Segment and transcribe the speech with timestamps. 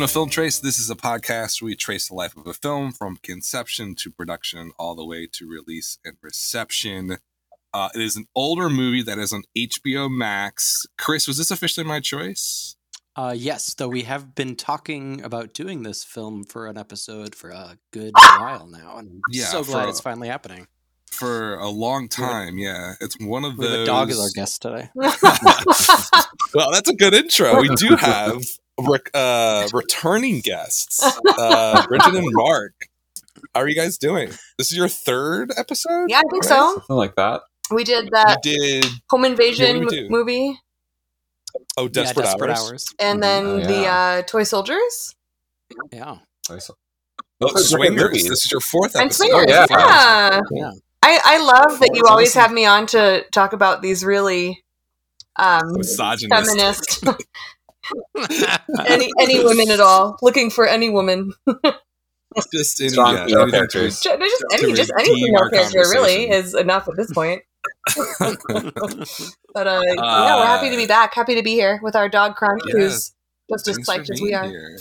[0.00, 0.58] Welcome to Film Trace.
[0.60, 4.10] This is a podcast where we trace the life of a film from conception to
[4.10, 7.18] production, all the way to release and reception.
[7.74, 10.86] Uh, it is an older movie that is on HBO Max.
[10.96, 12.76] Chris, was this officially my choice?
[13.14, 17.50] Uh, yes, though we have been talking about doing this film for an episode for
[17.50, 20.66] a good while now, and I'm Yeah, so for glad a- it's finally happening.
[21.12, 22.94] For a long time, yeah.
[23.02, 23.82] It's one of We have those.
[23.82, 24.88] a dog as our guest today.
[26.52, 27.60] Well, that's a good intro.
[27.60, 28.42] We do have
[28.88, 31.00] rec- uh, returning guests,
[31.38, 32.74] uh, Bridget and Mark.
[33.54, 34.28] How are you guys doing?
[34.58, 36.06] This is your third episode.
[36.08, 36.74] Yeah, I think so.
[36.74, 37.42] Something like that.
[37.70, 40.10] We did You that did home invasion Yeah, what did we do?
[40.10, 40.60] movie,
[41.76, 42.60] oh, Desperate, yeah, Desperate Hours.
[42.70, 42.94] Hours.
[42.98, 45.14] and then Oh, the uh, toy soldiers
[45.92, 46.16] Yeah,
[46.50, 46.68] Nice.
[46.70, 46.74] Oh,
[47.38, 48.02] Those Swingers.
[48.04, 48.28] movies.
[48.28, 49.28] This is your fourth and episode.
[49.28, 49.46] swingers.
[49.48, 49.66] yeah.
[49.70, 50.40] yeah.
[50.50, 50.70] yeah.
[51.02, 54.62] I, I love that you always have me on to talk about these really
[55.36, 57.00] um, Misogynist.
[57.02, 57.04] feminist
[58.86, 61.32] any any women at all looking for any woman
[62.52, 64.00] Just any, Strong yeah, female anything characters.
[64.00, 67.42] just, just any just any redeem female character really is enough at this point.
[69.52, 71.12] But uh, yeah, we're happy to be back.
[71.12, 72.74] Happy to be here with our dog Crunch, Yeah.
[72.80, 73.12] who's
[73.50, 74.44] just as Thanks for psyched as we are.
[74.44, 74.78] here.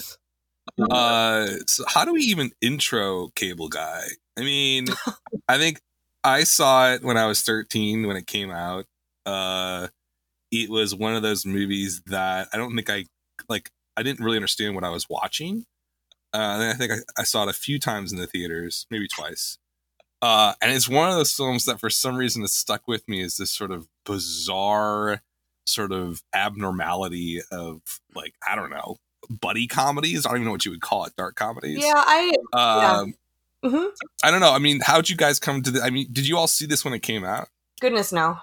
[0.92, 4.04] Uh, so how do we even intro Cable Guy?
[4.38, 4.86] I mean,
[5.50, 5.82] I think
[6.24, 8.86] I saw it when I was 13 when it came out.
[9.26, 9.88] Uh,
[10.52, 13.06] it was one of those movies that I don't think I
[13.48, 13.70] like.
[13.98, 15.66] I didn't really understand what I was watching.
[16.34, 19.08] Uh, and I think I, I saw it a few times in the theaters, maybe
[19.08, 19.58] twice.
[20.22, 23.22] Uh, and it's one of those films that for some reason has stuck with me
[23.22, 25.22] as this sort of bizarre
[25.66, 27.82] sort of abnormality of
[28.16, 28.98] like I don't know
[29.30, 30.26] buddy comedies.
[30.26, 31.84] I don't even know what you would call it, dark comedies.
[31.84, 33.14] Yeah, I Um,
[33.64, 33.88] hmm
[34.24, 34.52] I don't know.
[34.52, 35.82] I mean, how'd you guys come to the?
[35.82, 37.48] I mean, did you all see this when it came out?
[37.80, 38.38] goodness no.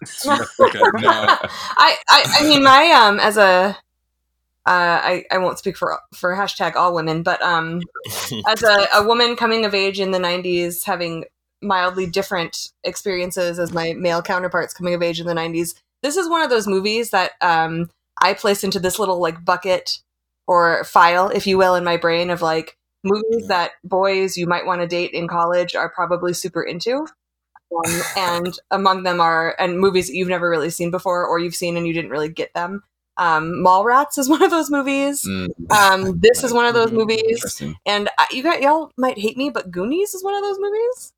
[0.60, 1.10] Okay, no.
[1.10, 3.76] I, I I mean my um as a
[4.66, 7.82] uh, I, I won't speak for for hashtag all women, but um
[8.48, 11.24] as a, a woman coming of age in the 90s having
[11.64, 16.28] mildly different experiences as my male counterparts coming of age in the 90s this is
[16.28, 17.90] one of those movies that um,
[18.20, 19.98] i place into this little like bucket
[20.46, 24.66] or file if you will in my brain of like movies that boys you might
[24.66, 27.06] want to date in college are probably super into
[27.72, 31.54] um, and among them are and movies that you've never really seen before or you've
[31.54, 32.82] seen and you didn't really get them
[33.16, 36.94] um, mallrats is one of those movies Mm, um, this is one of those Mhm.
[36.94, 40.58] movies and I, you got y'all might hate me, but Goonies is one of those
[40.58, 41.12] movies.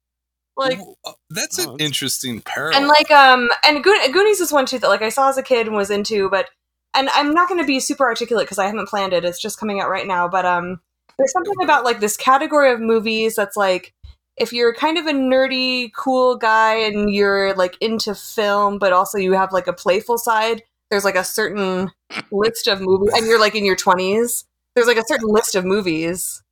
[0.58, 2.78] Like Ooh, uh, that's Oh, an that's- interesting parallel.
[2.78, 5.42] and like um and Goon- Goonies is one too that like I saw as a
[5.42, 6.48] kid and was into, but
[6.94, 9.22] and I'm not going to be super articulate because I haven't planned it.
[9.24, 10.80] It's just coming out right now, but um
[11.18, 13.92] there's something about like this category of movies that's like
[14.38, 19.18] if you're kind of a nerdy cool guy and you're like into film but also
[19.18, 21.90] you have like a playful side there's like a certain
[22.30, 25.64] list of movies and you're like in your 20s there's like a certain list of
[25.64, 26.42] movies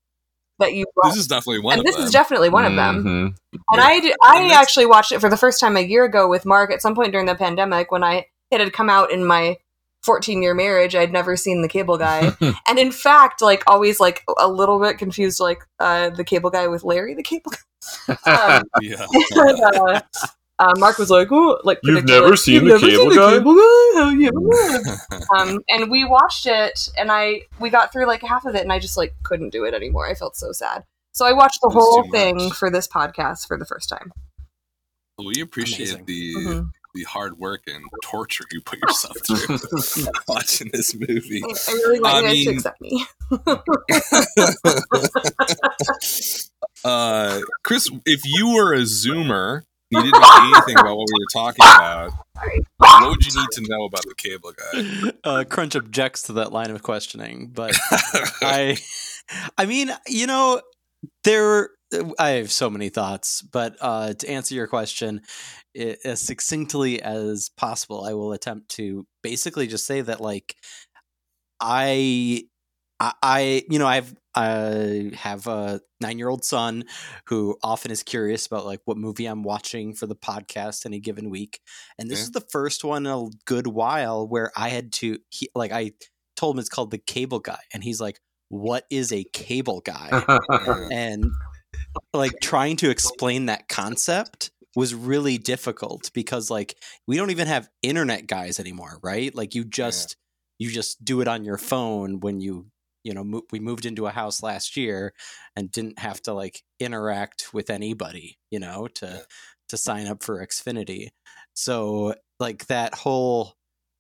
[0.61, 1.81] that you this is definitely one of them.
[1.81, 2.05] and of this them.
[2.07, 3.61] is definitely one of them Mhm.
[3.73, 6.29] and I did, I And actually watched it for the first time a year ago
[6.29, 9.25] with Mark at some point during the pandemic when I it had come out in
[9.27, 9.57] my
[10.05, 10.95] 14 year marriage.
[10.95, 12.31] I'd never seen the cable guy,
[12.69, 16.69] and in fact, like always, like a little bit confused, like uh, the cable guy
[16.69, 17.59] with Larry the cable guy.
[18.09, 19.07] Um, yeah.
[19.31, 20.01] and, uh,
[20.59, 23.19] uh, Mark was like, "Oh, like You've never like, seen "You've the never cable seen
[23.19, 24.13] guy?" cable guy?
[24.13, 24.29] You
[25.11, 28.63] ever?" um, and we watched it, and I we got through like half of it,
[28.63, 30.07] and I just like couldn't do it anymore.
[30.09, 30.85] I felt so sad.
[31.13, 32.53] So I watched the whole thing much.
[32.55, 34.13] for this podcast for the first time.
[35.19, 36.05] we appreciate Amazing.
[36.07, 36.71] the Mhm.
[36.95, 39.59] The hard work and torture you put yourself through
[40.29, 41.43] watching this movie.
[41.45, 43.07] I I really want I you guys mean- to accept me.
[46.85, 51.27] uh, Chris, if you were a Zoomer, you didn't know anything about what we were
[51.33, 52.13] talking about.
[52.79, 55.13] What would you need to know about the cable guy?
[55.25, 57.77] uh, Crunch objects to that line of questioning, but
[58.43, 58.77] I,
[59.57, 60.61] I mean, you know,
[61.25, 61.71] there.
[62.19, 65.23] I have so many thoughts, but uh, to answer your question
[65.77, 70.57] i- as succinctly as possible, I will attempt to basically just say that, like,
[71.61, 72.45] I,
[73.01, 76.85] I, I you know, I've I have a nine-year-old son
[77.29, 81.31] who often is curious about like what movie I'm watching for the podcast any given
[81.31, 81.61] week,
[81.99, 82.25] and this Yeah.
[82.27, 85.93] is the first one in a good while where I had to, he, like, I
[86.37, 90.27] told him it's called the Cable Guy, and he's like, "What is a cable guy?"
[90.91, 91.37] and
[92.13, 96.77] like trying to explain that concept was really difficult because like
[97.07, 100.17] we don't even have internet guys anymore right like you just
[100.59, 102.67] you just do it on your phone when you
[103.05, 105.13] you know mo- we moved into a house last year
[105.57, 109.21] and didn't have to like interact with anybody you know to Yeah.
[109.69, 111.09] to sign up for xfinity
[111.55, 113.55] so like that whole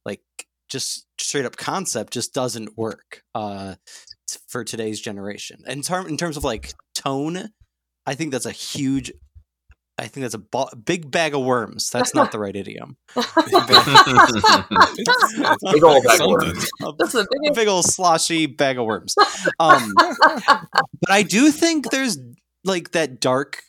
[0.05, 0.23] like
[0.69, 3.75] just straight up concept just doesn't work uh,
[4.49, 5.62] for today's generation.
[5.67, 7.50] And in, term, in terms of like tone,
[8.06, 9.12] I think that's a huge.
[9.96, 11.88] I think that's a ba- big bag of worms.
[11.90, 12.96] That's not the right idiom.
[13.14, 13.24] Big
[15.84, 16.68] old bag of worms.
[16.82, 17.54] A That's a a big.
[17.54, 19.14] big old sloshy bag of worms.
[19.60, 22.18] Um, but I do think there's
[22.64, 23.62] like that dark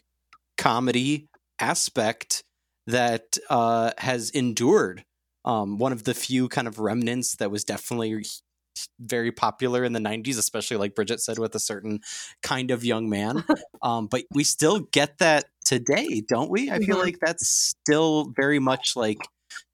[0.57, 1.27] comedy
[1.59, 2.43] aspect
[2.87, 5.03] that uh, has endured.
[5.43, 8.25] Um, one of the few kind of remnants that was definitely
[8.99, 11.99] very popular in the 90s, especially like Bridget said, with a certain
[12.43, 13.43] kind of young man.
[13.81, 16.71] Um, but we still get that today, don't we?
[16.71, 17.03] I feel Mhm.
[17.03, 19.19] like that's still very much like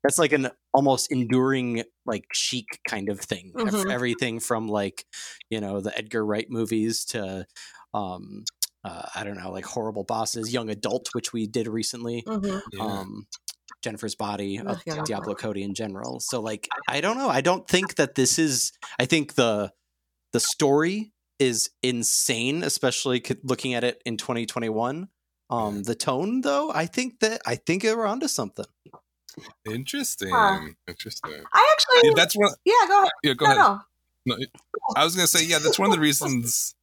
[0.04, 3.54] that's like an almost enduring like chic kind of thing.
[3.58, 3.92] Ev- Mhm.
[3.92, 5.06] Everything from like
[5.50, 7.46] you know the Edgar Wright movies to
[7.94, 8.44] um,
[8.84, 12.24] uh, I don't know like horrible bosses, young adult, which we did recently.
[12.28, 12.62] Mhm.
[12.74, 12.84] Yeah.
[12.84, 13.28] Um,
[13.82, 15.36] Jennifer's body, Ugh, of yeah, Diablo.
[15.36, 16.20] Cody in general.
[16.20, 17.30] So like I don't know.
[17.30, 18.72] I don't think that this is.
[19.00, 19.72] I think the
[20.34, 25.10] the story is insane, especially looking at it in 2021.
[25.50, 28.66] Um, the tone, though, I think that I think we're onto something.
[29.70, 30.30] Interesting.
[30.32, 30.60] Huh.
[30.88, 31.44] Interesting.
[31.54, 32.10] I actually.
[32.10, 32.52] Yeah, that's one.
[32.64, 33.12] yeah, go ahead.
[33.24, 33.58] Yeah, go no, ahead.
[33.58, 33.80] no.
[34.24, 34.38] No,
[34.96, 36.76] I was gonna say, yeah, that's one of the reasons.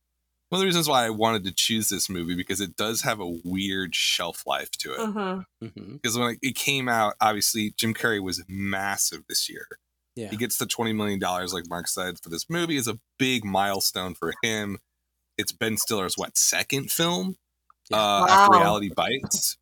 [0.51, 3.21] One of the reasons why I wanted to choose this movie because it does have
[3.21, 4.99] a weird shelf life to it.
[5.01, 5.45] Mhm.
[5.61, 9.67] hmm Because when it came out, obviously Jim Carrey was massive this year.
[10.17, 12.77] Yeah, He gets the twenty million dollars, like Mark said, for this movie.
[12.77, 14.79] is a big milestone for him.
[15.37, 17.37] It's Ben Stiller's what second film
[17.91, 17.99] Yeah.
[17.99, 19.59] uh, after Reality Bites,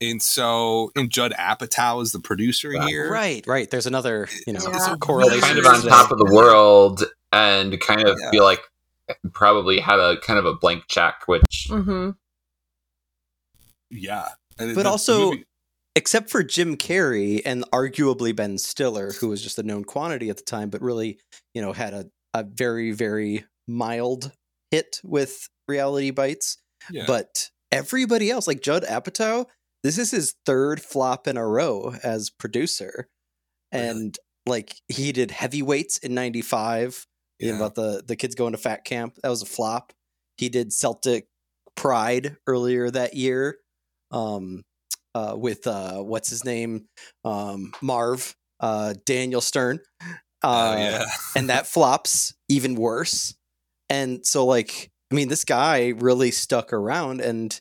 [0.00, 2.88] and so and Judd Apatow is the producer Right.
[2.88, 3.10] here.
[3.12, 3.70] right, right.
[3.70, 4.96] There's another you know Yeah.
[5.00, 5.40] correlation.
[5.42, 8.30] kind of on top of the world and kind of Yeah.
[8.30, 8.62] feel like
[9.32, 12.16] probably had a kind of a blank check, which Mhm.
[13.90, 14.28] Yeah,
[14.58, 15.44] And But the- the also- movie-
[15.94, 20.36] except for Jim Carrey and arguably Ben Stiller, who was just a known quantity at
[20.36, 21.20] the time, but really,
[21.54, 24.32] you know, had a, a very, very mild
[24.72, 26.58] hit with Reality Bites.
[26.90, 27.04] yeah.
[27.06, 29.46] But everybody else, like Judd Apatow,
[29.84, 33.08] this is his third flop in a row as producer.
[33.72, 33.86] Really?
[33.88, 37.06] And like he did heavyweights in 95,
[37.38, 37.56] you Yeah.
[37.56, 39.14] about the, the kids going to fat camp.
[39.22, 39.92] That was a flop.
[40.36, 41.26] He did Celtic
[41.76, 43.58] Pride earlier that year.
[44.10, 44.62] Um,
[45.14, 46.86] uh, with uh, what's his name,
[47.24, 49.80] um, Marv, uh, Daniel Stern,
[50.42, 51.04] uh, oh yeah,
[51.34, 53.34] and that flops even worse.
[53.90, 57.58] And so, like, I mean, this guy really stuck around, and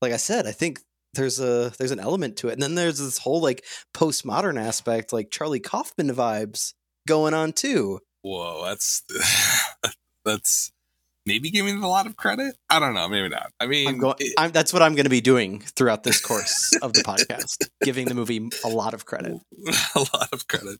[0.00, 0.80] like I said, I think
[1.14, 3.64] there's a there's an element to it, and then there's this whole like
[3.94, 6.72] postmodern aspect, like Charlie Kaufman vibes
[7.06, 8.00] going on too.
[8.26, 9.02] Whoa, that's
[10.24, 10.72] that's
[11.24, 12.56] maybe giving it a lot of credit.
[12.68, 13.52] I don't know, maybe not.
[13.60, 14.16] I mean, I'm going.
[14.18, 17.68] it- I'm, that's what I'm going to be doing throughout this course of the podcast,
[17.82, 19.40] giving the movie a lot of credit.
[19.94, 20.78] a lot of credit.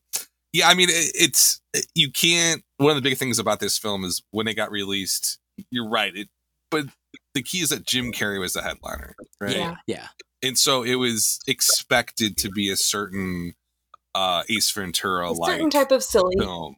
[0.53, 1.61] Yeah, I mean, it, it's
[1.95, 2.63] you can't.
[2.79, 5.39] One of the big things about this film is when it got released.
[5.71, 6.15] You're right.
[6.15, 6.29] It,
[6.71, 6.87] but
[7.35, 9.57] the key is that Jim Carrey was the headliner, right?
[9.57, 9.75] Yeah.
[9.87, 10.09] Yeah,
[10.43, 13.55] And so it was expected to be a certain
[14.15, 16.37] uh Ace Ventura, like certain type of silly.
[16.39, 16.77] film.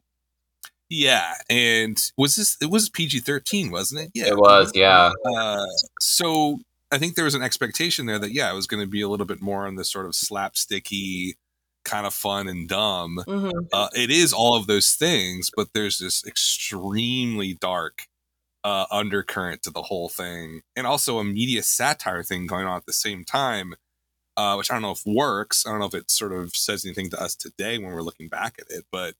[0.89, 2.57] Yeah, and was this?
[2.61, 4.11] It was PG thirteen, wasn't it?
[4.15, 5.11] Yeah, it was, yeah.
[5.37, 5.65] uh,
[5.99, 6.59] so
[6.91, 9.07] I think there was an expectation there that yeah, it was going to be a
[9.07, 11.33] little bit more on this sort of slapsticky,
[11.85, 13.23] kind of fun and dumb.
[13.27, 13.67] Mhm.
[13.71, 18.07] Uh, it is all of those things, but there's this extremely dark
[18.63, 22.87] uh, undercurrent to the whole thing, and also a media satire thing going on at
[22.87, 23.75] the same time,
[24.37, 25.65] uh, which I don't know if works.
[25.67, 28.27] I don't know if it sort of says anything to us today when we're looking
[28.27, 29.13] back at it, but.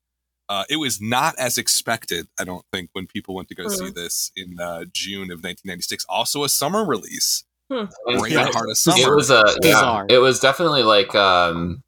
[0.50, 3.86] Uh, it was not as expected, I don't think, when people went to go see
[3.90, 3.94] Hmm.
[3.94, 6.06] this in uh, June of 1996.
[6.10, 7.86] Also, a summer release, Hmm.
[8.08, 8.52] right Yeah.
[8.52, 10.06] heart of It was a yeah, Bizarre.
[10.10, 11.84] it was definitely like um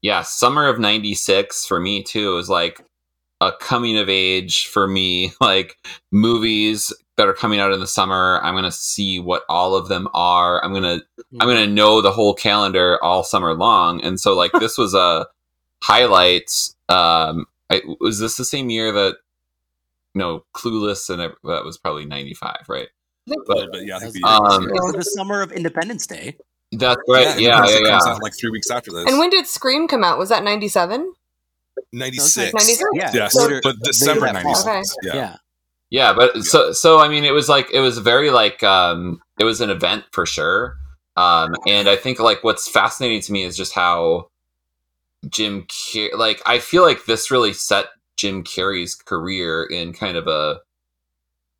[0.00, 2.32] yeah, summer of 96 for me too.
[2.32, 2.84] It was like
[3.40, 5.76] a coming of age for me, like
[6.10, 8.40] movies that are coming out in the summer.
[8.42, 10.64] I'm going to see what all of them are.
[10.64, 11.04] I'm going to
[11.40, 14.02] I'm going to know the whole calendar all summer long.
[14.02, 15.26] And so like this was a
[15.82, 19.16] highlights um I, was this the same year that
[20.14, 22.88] no, Clueless and it, that was probably 95, right?
[23.28, 26.36] a little bit, yeah, the Um, It was the summer of Independence Day.
[26.72, 27.38] That's right.
[27.38, 28.12] Yeah, Independence yeah, yeah.
[28.14, 29.04] out like three weeks after this.
[29.08, 30.18] And when did Scream come out?
[30.18, 31.12] Was that 97?
[31.92, 32.52] 96.
[32.52, 32.90] 96?
[32.94, 34.64] Yeah, Yes, later- but December later that fall.
[34.64, 34.96] 96.
[35.04, 35.14] Yeah.
[35.14, 35.36] Yeah.
[35.90, 39.44] Yeah, but so so I mean it was like it was very like um it
[39.44, 40.78] was an event for sure.
[41.16, 44.28] Um and I think like what's fascinating to me is just how
[45.28, 47.86] Jim Car- like I feel like this really set
[48.16, 50.60] Jim Carrey's career in kind of a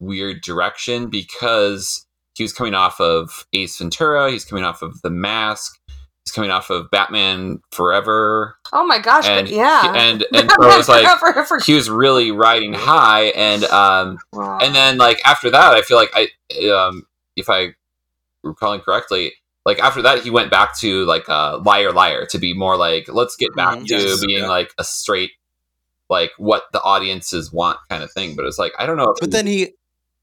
[0.00, 5.11] weird direction because he was coming off of Ace Ventura, he's coming off of The
[5.11, 5.78] Mask,
[6.25, 9.26] he's coming off of Batman Forever, Oh my gosh!
[9.26, 11.61] and but yeah, and and so it was like Forever.
[11.64, 14.59] he was really riding high, and um, Wow.
[14.61, 16.28] and then like after that, I feel like I
[16.71, 17.75] um, if I
[18.42, 19.33] recalling correctly.
[19.64, 23.07] Like after that, he went back to like uh, liar, liar to be more like
[23.09, 23.87] let's get back Mhm.
[23.87, 24.49] to Yes, being yeah.
[24.49, 25.31] like a straight,
[26.11, 28.35] like what the audiences want kind of thing.
[28.37, 29.11] But it's like I don't know.
[29.11, 29.75] If But then he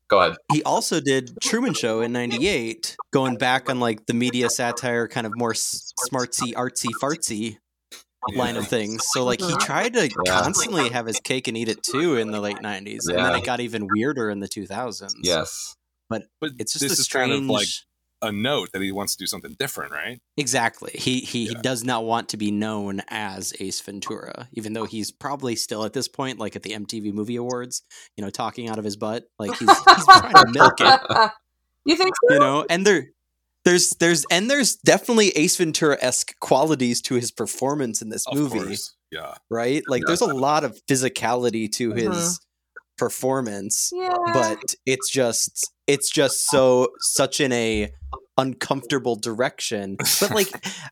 [0.09, 0.35] go ahead.
[0.51, 5.25] he also did Truman Show in '98, going back on like the media satire, kind
[5.25, 7.57] of more s- smartsy, artsy, fartsy
[8.35, 9.01] line of things.
[9.13, 9.59] So like he Mhm.
[9.61, 10.41] tried to Yeah.
[10.41, 13.45] constantly have his cake and eat it too in the late '90s, and then it
[13.45, 15.13] got even weirder in the 2000s.
[15.23, 15.77] Yes.
[16.09, 17.31] But it's just this a is strange.
[17.31, 17.67] kind of like
[18.21, 20.19] a note that he wants to do something different, right?
[20.37, 20.91] Exactly.
[20.93, 25.11] He he, he does not want to be known as Ace Ventura, even though he's
[25.11, 27.83] probably still at this point, like at the MTV Movie Awards,
[28.17, 29.25] you know, talking out of his butt.
[29.37, 31.31] Like he's he's trying to milk it.
[31.85, 32.33] you think so?
[32.33, 33.07] you know and there
[33.65, 38.59] there's there's and there's definitely ace ventura-esque qualities to his performance in this Of movie
[38.59, 38.95] course.
[39.11, 39.35] Yeah.
[39.49, 42.11] right like there's a lot of physicality to mm-hmm.
[42.11, 42.39] his
[42.99, 44.13] performance Yeah.
[44.33, 47.91] but it's just it's just so such in a
[48.37, 50.47] uncomfortable direction but like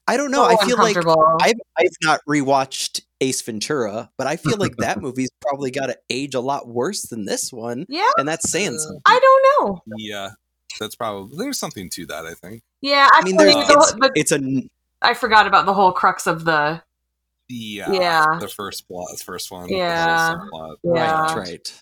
[0.07, 0.97] i don't know i feel like.
[0.97, 5.97] I've, I've not rewatched ace ventura but i feel like that movie's probably got to
[6.09, 9.67] age a lot worse than this one yeah, and that's saying uh, something I don't
[9.69, 9.81] know.
[9.97, 10.29] Yeah.
[10.79, 12.61] That's probably there's something to that, I think.
[12.81, 14.39] Yeah, i mean there's the- it's, the- it's a
[15.01, 16.81] I forgot about the whole crux of the.
[17.49, 17.91] Yeah.
[17.91, 18.25] Yeah.
[18.41, 19.69] The first plot, first one.
[19.69, 20.33] Yeah.
[20.33, 20.75] The whole.
[20.83, 21.33] Yeah.
[21.33, 21.81] right right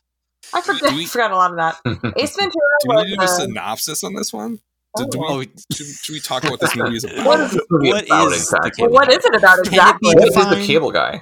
[0.54, 2.14] I forgot, we- forgot a lot of that.
[2.18, 3.06] Ace Ventura Do we was.
[3.06, 4.60] need to do a synopsis on this one?
[4.98, 5.40] Do, do oh.
[5.40, 7.26] we, oh should, should we talk about this movie is about?
[7.26, 8.88] What is- What about is exactly?
[8.88, 10.16] what is it about Can it exactly?
[10.16, 11.22] What is the cable guy?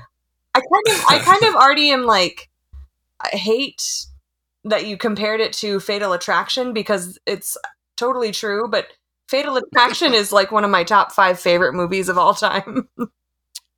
[0.55, 2.49] I kind of, I kind of already am like,
[3.19, 3.81] I hate
[4.65, 7.57] that you compared it to Fatal Attraction because it's
[7.97, 8.87] totally true, but
[9.27, 12.87] Fatal Attraction is like one of my top five favorite movies of all time.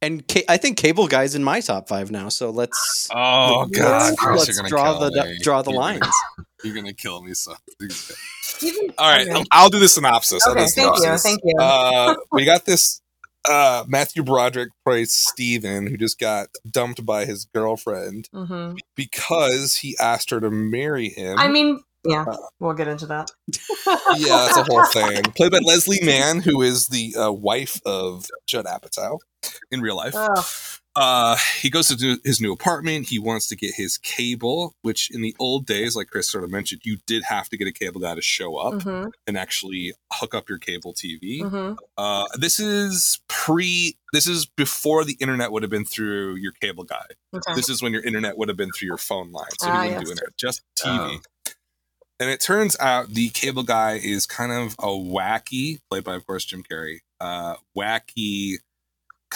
[0.06, 2.30] And ca- I think Cable Guy's in my top five now.
[2.30, 5.40] So let's Oh let's, God, Chris, let's you're gonna draw the me.
[5.42, 6.00] draw the You're lines.
[6.02, 7.34] Gonna, you're gonna kill me.
[7.34, 7.54] So,
[8.98, 9.44] all right, okay.
[9.52, 10.46] I'll do the synopsis.
[10.48, 11.56] Okay, the thank you, thank you.
[11.60, 13.02] Uh, we got this.
[13.48, 18.78] Uh, Matthew Broderick plays Steven, who just got dumped by his girlfriend Mhm.
[18.96, 21.38] because he asked her to marry him.
[21.38, 22.26] I mean, yeah,
[22.60, 23.30] we'll get into that.
[24.18, 25.22] yeah, that's a whole thing.
[25.36, 29.20] Played by Leslie Mann, who is the uh, wife of Judd Apatow
[29.72, 30.14] in real life.
[30.16, 30.46] Ugh.
[30.98, 33.10] Uh, he goes to his new apartment.
[33.10, 36.52] He wants to get his cable, which in the old days, like Chris sort of
[36.52, 39.92] mentioned, you did have to get a cable guy to show up Mhm, and actually
[40.14, 41.42] hook up your cable TV.
[41.42, 41.76] mhm.
[41.98, 43.98] Uh, this is pre.
[44.14, 47.06] This is before the internet would have been through your cable guy.
[47.36, 47.56] Okay.
[47.56, 49.90] This is when your internet would have been through your phone line, so Ah, you
[49.96, 50.06] wouldn't yes.
[50.06, 51.22] do internet, just TV.
[52.22, 56.26] And it turns out the cable guy is kind of a wacky, played by of
[56.26, 58.60] course Jim Carrey, uh, wacky,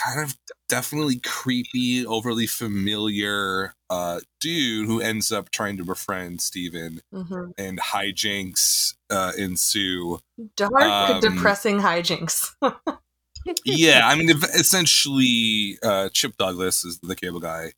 [0.03, 0.37] kind of
[0.67, 7.51] definitely creepy, overly familiar uh, dude who ends up trying to befriend Steven Mhm.
[7.57, 10.19] and hijinks uh, ensue.
[10.55, 12.51] Dark, Um, depressing hijinks.
[13.65, 17.73] yeah, I mean, essentially, uh, Chip Douglas is the cable guy.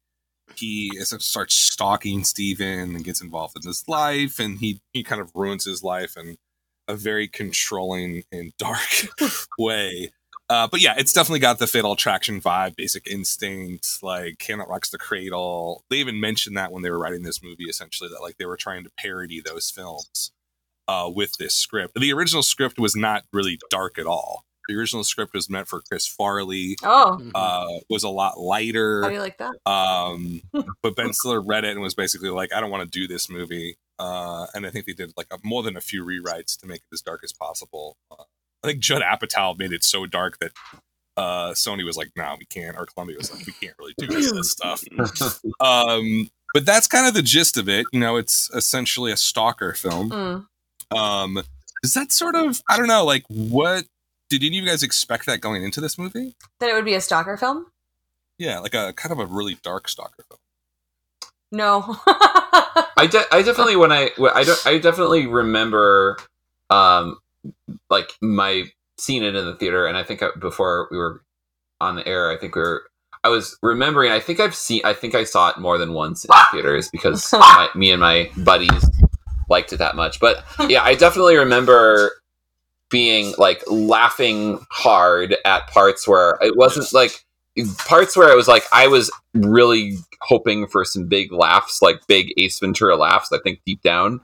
[0.56, 5.22] He essentially starts stalking Steven and gets involved in his life, and he he kind
[5.22, 6.38] of ruins his life in
[6.90, 9.08] a very controlling and dark
[9.58, 10.12] way.
[10.52, 14.68] Uh, but yeah, it's definitely got the Fatal Attraction vibe, Basic Instinct, like Hand That
[14.68, 15.86] Rocks the Cradle.
[15.90, 18.58] They even mentioned that when they were writing this movie, essentially, that like they were
[18.58, 20.32] trying to parody those films
[20.90, 21.94] uh, with this script.
[21.96, 24.44] The original script was not really dark at all.
[24.68, 26.76] The original script was meant for Chris Farley.
[26.84, 27.32] oh, Mhm.
[27.34, 29.04] Uh, was a lot lighter.
[29.04, 29.54] how do you like that?
[29.66, 30.42] Um,
[30.84, 33.30] but Ben Stiller read it and was basically like, I don't want to do this
[33.30, 33.78] movie.
[34.00, 36.82] Uh, and I think they did like a, more than a few rewrites to make
[36.82, 37.96] it as dark as possible.
[38.64, 40.52] I think Judd Apatow made it so dark that
[41.18, 42.78] uh, Sony was like, no, we can't.
[42.78, 44.84] Or Columbia was like, we can't really do this, this stuff.
[45.60, 47.86] Um, but that's kind of the gist of it.
[47.92, 50.10] You know, it's essentially a stalker film.
[50.10, 50.98] Mm.
[50.98, 51.44] Um,
[51.84, 53.86] is that sort of, I don't know, like what,
[54.30, 56.36] did any of you guys expect that going into this movie?
[56.60, 57.68] That it would be a stalker film?
[58.38, 60.40] Yeah, like a kind of a really dark stalker film.
[61.52, 61.98] No.
[62.08, 66.18] I, de- I definitely when I I, don't, I definitely remember
[66.70, 67.18] um
[67.90, 68.66] like my
[68.98, 71.24] seeing it in the theater and I think I, before we were
[71.80, 72.84] on the air I think we were
[73.24, 76.26] I was remembering I think I've seen I think I saw it more than once
[76.26, 78.90] in theaters because my, me and my buddies
[79.50, 82.12] liked it that much but yeah I definitely remember
[82.90, 87.24] being like laughing hard at parts where it wasn't like
[87.78, 92.34] parts where it was like I was really hoping for some big laughs, like big
[92.38, 93.32] Ace Ventura laughs.
[93.32, 94.22] I think deep down,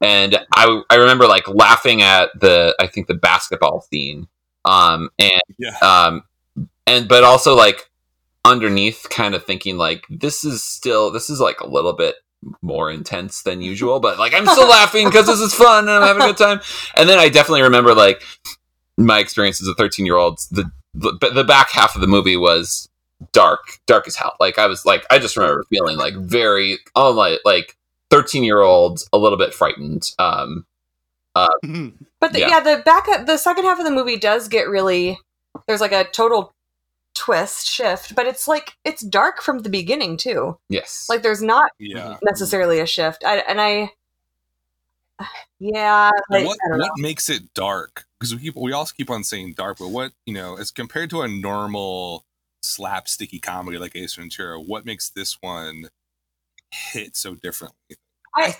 [0.00, 4.28] and I I remember like laughing at the I think the basketball scene
[4.64, 5.76] Um, and Yeah.
[5.82, 6.22] um,
[6.86, 7.90] and but also like
[8.44, 12.16] underneath, kind of thinking like this is still this is like a little bit
[12.62, 16.02] more intense than usual, but like I'm still laughing because this is fun and I'm
[16.02, 16.60] having a good time.
[16.96, 18.22] And then I definitely remember like
[18.96, 20.38] my experience as a 13 year old.
[20.50, 22.88] The, the the back half of the movie was
[23.32, 24.34] dark, dark as hell.
[24.40, 27.75] Like I was like I just remember feeling like very oh my like
[28.10, 30.10] 13 year old, a little bit frightened.
[30.18, 30.66] Um,
[31.34, 31.94] uh, mhm.
[32.20, 32.48] But the, Yeah.
[32.48, 32.60] yeah.
[32.60, 35.18] the back the second half of the movie does get really
[35.66, 36.54] there's like a total
[37.14, 40.58] twist shift, but it's like it's dark from the beginning too.
[40.68, 41.98] yes, Like there's not Yeah.
[41.98, 42.18] Mm-hmm.
[42.24, 43.24] necessarily a shift.
[43.24, 43.90] I, and I
[45.58, 48.04] yeah, like, what I what makes it dark?
[48.18, 51.10] Because we keep we also keep on saying dark, but what you know, as compared
[51.10, 52.24] to a normal
[52.62, 55.88] slapsticky comedy like Ace Ventura, what makes this one
[56.72, 57.96] hit so differently?
[58.36, 58.54] I,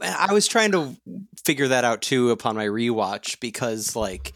[0.00, 0.96] I was trying to
[1.44, 4.32] figure that out too upon my rewatch because like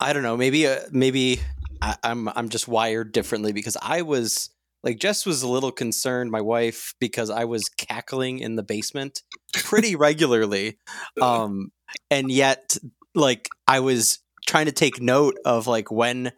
[0.00, 1.40] I don't know maybe uh, maybe
[1.80, 4.50] I, I'm I'm just wired differently because I was
[4.82, 9.22] like Jess was a little concerned my wife because I was cackling in the basement
[9.54, 10.78] pretty regularly
[11.22, 11.72] um
[12.10, 12.76] and yet
[13.14, 16.32] like I was trying to take note of like when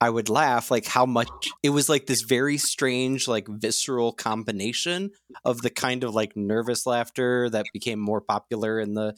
[0.00, 1.28] I would laugh like how much
[1.62, 5.10] it was like this very strange like visceral combination
[5.44, 9.14] of the kind of like nervous laughter that became more popular in the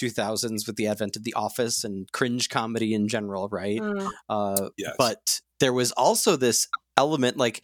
[0.00, 3.80] 2000s with the advent of The Office and cringe comedy in general, right?
[3.80, 4.10] Mm.
[4.28, 4.94] Uh, Yes.
[4.98, 7.62] but there was also this element like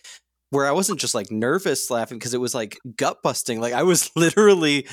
[0.51, 3.61] where I wasn't just like nervous laughing because it was like gut busting.
[3.61, 4.87] Like I was literally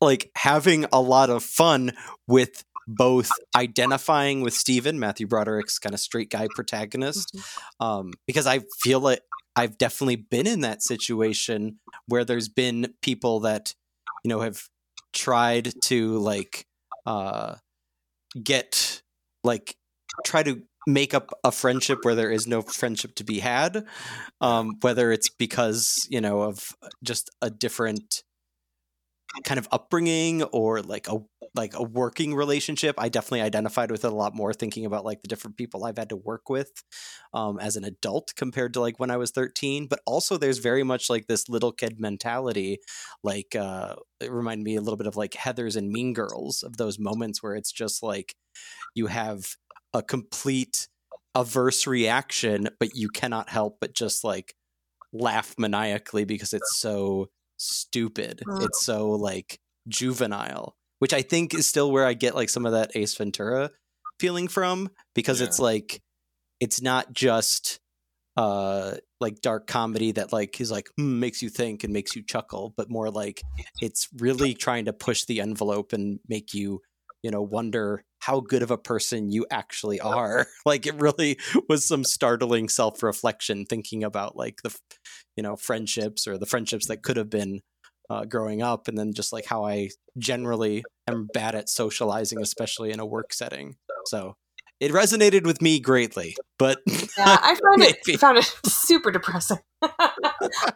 [0.00, 1.92] like having a lot of fun
[2.26, 7.36] with both identifying with Stephen, Matthew Broderick's kind of straight guy protagonist,
[7.80, 9.20] um, because I feel like
[9.56, 13.74] I've definitely been in that situation where there's been people that
[14.24, 14.68] you know have
[15.12, 16.66] tried to like
[17.06, 17.56] uh,
[18.42, 19.02] get
[19.42, 19.76] like
[20.24, 23.86] try to make up a friendship where there is no friendship to be had
[24.40, 28.22] um, whether it's because you know of just a different
[29.42, 31.18] kind of upbringing or like a
[31.54, 35.22] like a working relationship i definitely identified with it a lot more thinking about like
[35.22, 36.82] the different people i've had to work with
[37.32, 40.82] um, as an adult compared to like when i was 13 but also there's very
[40.82, 42.78] much like this little kid mentality
[43.22, 46.76] like uh it reminded me a little bit of like Heathers and mean girls of
[46.76, 48.34] those moments where it's just like
[48.94, 49.56] you have
[49.92, 50.88] a complete
[51.34, 54.54] averse reaction but you cannot help but just like
[55.12, 58.64] laugh maniacally because it's so stupid Mm.
[58.64, 62.72] it's so like juvenile which i think is still where i get like some of
[62.72, 63.70] that ace ventura
[64.18, 65.48] feeling from because Yeah.
[65.48, 66.00] it's like
[66.60, 67.78] it's not just
[68.38, 72.22] uh like dark comedy that like is like hmm, makes you think and makes you
[72.22, 73.42] chuckle but more like
[73.82, 76.80] it's really trying to push the envelope and make you
[77.22, 81.36] you know wonder how good of a person you actually are like it really
[81.68, 84.74] was some startling self-reflection thinking about like the
[85.36, 87.60] you know friendships or the friendships that could have been
[88.10, 89.88] uh, growing up and then just like how i
[90.18, 94.36] generally am bad at socializing especially in a work setting so
[94.80, 99.58] it resonated with me greatly but Yeah, I found it found it super depressing.
[99.82, 99.90] I,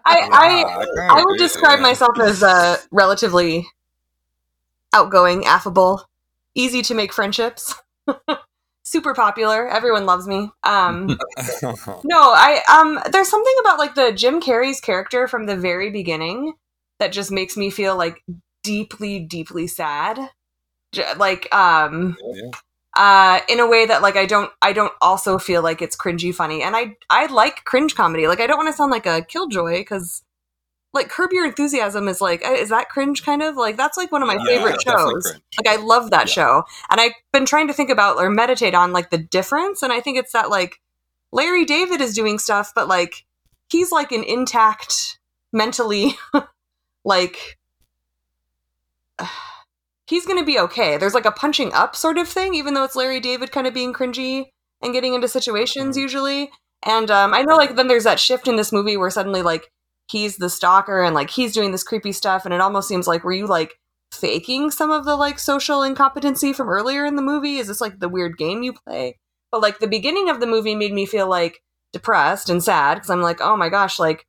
[0.05, 3.67] I kinda I would describe myself as uh, relatively
[4.93, 6.05] outgoing, affable,
[6.55, 7.75] easy to make friendships,
[8.85, 9.69] super popular.
[9.69, 10.51] Everyone loves me.
[10.63, 11.19] Um,
[12.05, 16.55] no, I um, there's something about like the Jim Carrey's character from the very beginning
[16.99, 18.23] that just makes me feel like
[18.63, 20.19] deeply, deeply sad.
[21.17, 22.51] Like um, Yeah.
[22.97, 26.35] uh in a way that like I don't I don't also feel like it's cringy
[26.35, 26.63] funny.
[26.63, 28.27] And I I like cringe comedy.
[28.27, 30.23] Like I don't want to sound like a killjoy because
[30.95, 33.57] like Curb Your Enthusiasm is like uh, is that cringe kind of?
[33.57, 35.35] Like that's like one of my Yeah, favorite shows.
[35.59, 36.35] like I love that Yeah.
[36.35, 36.63] show.
[36.91, 39.83] And I've been trying to think about or meditate on like the difference.
[39.83, 40.81] And I think it's that like
[41.33, 43.25] Larry David is doing stuff but like
[43.71, 45.19] he's like an intact
[45.53, 46.17] mentally
[47.09, 47.59] like
[50.07, 50.97] he's going to be okay.
[50.97, 53.75] There's like a punching up sort of thing, even though it's Larry David kind of
[53.75, 54.47] being cringy
[54.81, 56.51] and getting into situations usually.
[56.87, 59.69] And um, I know like then there's that shift in this movie where suddenly like
[60.09, 63.25] he's the stalker and like he's doing this creepy stuff, and it almost seems like
[63.25, 63.75] were you like
[64.13, 67.57] faking some of the like social incompetency from earlier in the movie?
[67.57, 69.19] Is this like the weird game you play?
[69.51, 71.61] But like the beginning of the movie made me feel like
[71.93, 74.25] depressed and sad because I'm like, oh my gosh, like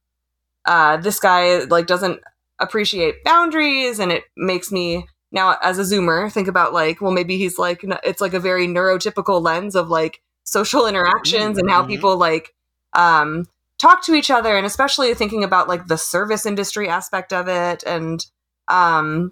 [0.65, 2.19] uh, this guy like doesn't
[2.59, 7.37] appreciate boundaries, and it makes me now as a zoomer think about like well maybe
[7.37, 11.87] he's like it's like a very neurotypical lens of like social interactions and how Mhm.
[11.87, 12.53] people like
[12.93, 13.45] um
[13.77, 17.83] talk to each other and especially thinking about like the service industry aspect of it
[17.85, 18.25] and
[18.69, 19.31] um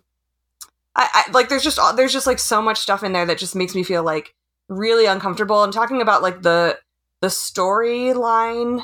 [0.96, 3.56] I, I like there's just there's just like so much stuff in there that just
[3.56, 4.34] makes me feel like
[4.70, 5.64] really uncomfortable.
[5.64, 6.78] I'm talking about like the
[7.22, 8.84] the storyline,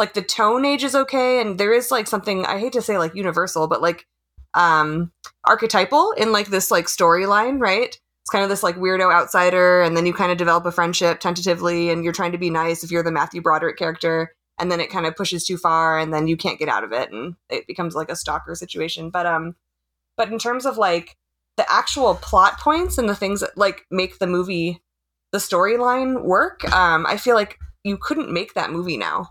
[0.00, 2.98] like the tone age is okay, and there is like something I hate to say
[2.98, 4.06] like universal, but like
[4.54, 5.12] um
[5.46, 7.88] archetypal in like this like storyline, right?
[8.22, 11.20] It's kind of this like weirdo outsider, and then you kind of develop a friendship
[11.20, 14.80] tentatively, and you're trying to be nice if you're the Matthew Broderick character, and then
[14.80, 17.36] it kind of pushes too far, and then you can't get out of it, and
[17.50, 19.10] it becomes like a stalker situation.
[19.10, 19.54] But um,
[20.16, 21.18] but in terms of like
[21.58, 24.82] the actual plot points and the things that like make the movie
[25.32, 29.28] the storyline work um i feel like you couldn't make that movie now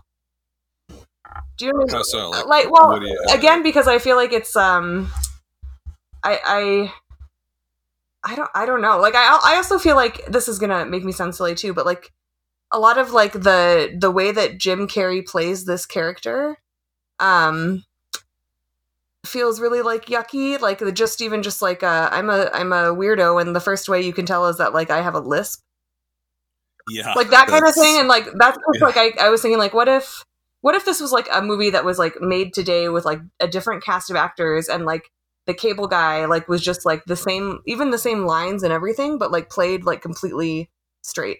[1.56, 2.30] do you know what I so?
[2.30, 5.12] Like, like well what do you- again because i feel like it's um
[6.22, 6.92] i i
[8.24, 11.04] i don't i don't know like i i also feel like this is gonna make
[11.04, 12.12] me sound silly too but like
[12.72, 16.58] a lot of like the the way that jim carrey plays this character
[17.18, 17.84] um
[19.26, 22.94] feels really like yucky like the just even just like uh i'm a i'm a
[22.94, 25.60] weirdo and the first way you can tell is that like i have a lisp
[26.88, 28.86] yeah, like that kind of thing and like that's Yeah.
[28.86, 30.24] like I, I was thinking like what if
[30.60, 33.48] what if this was like a movie that was like made today with like a
[33.48, 35.10] different cast of actors and like
[35.46, 39.18] the cable guy like was just like the same even the same lines and everything
[39.18, 40.70] but like played like completely
[41.02, 41.38] straight?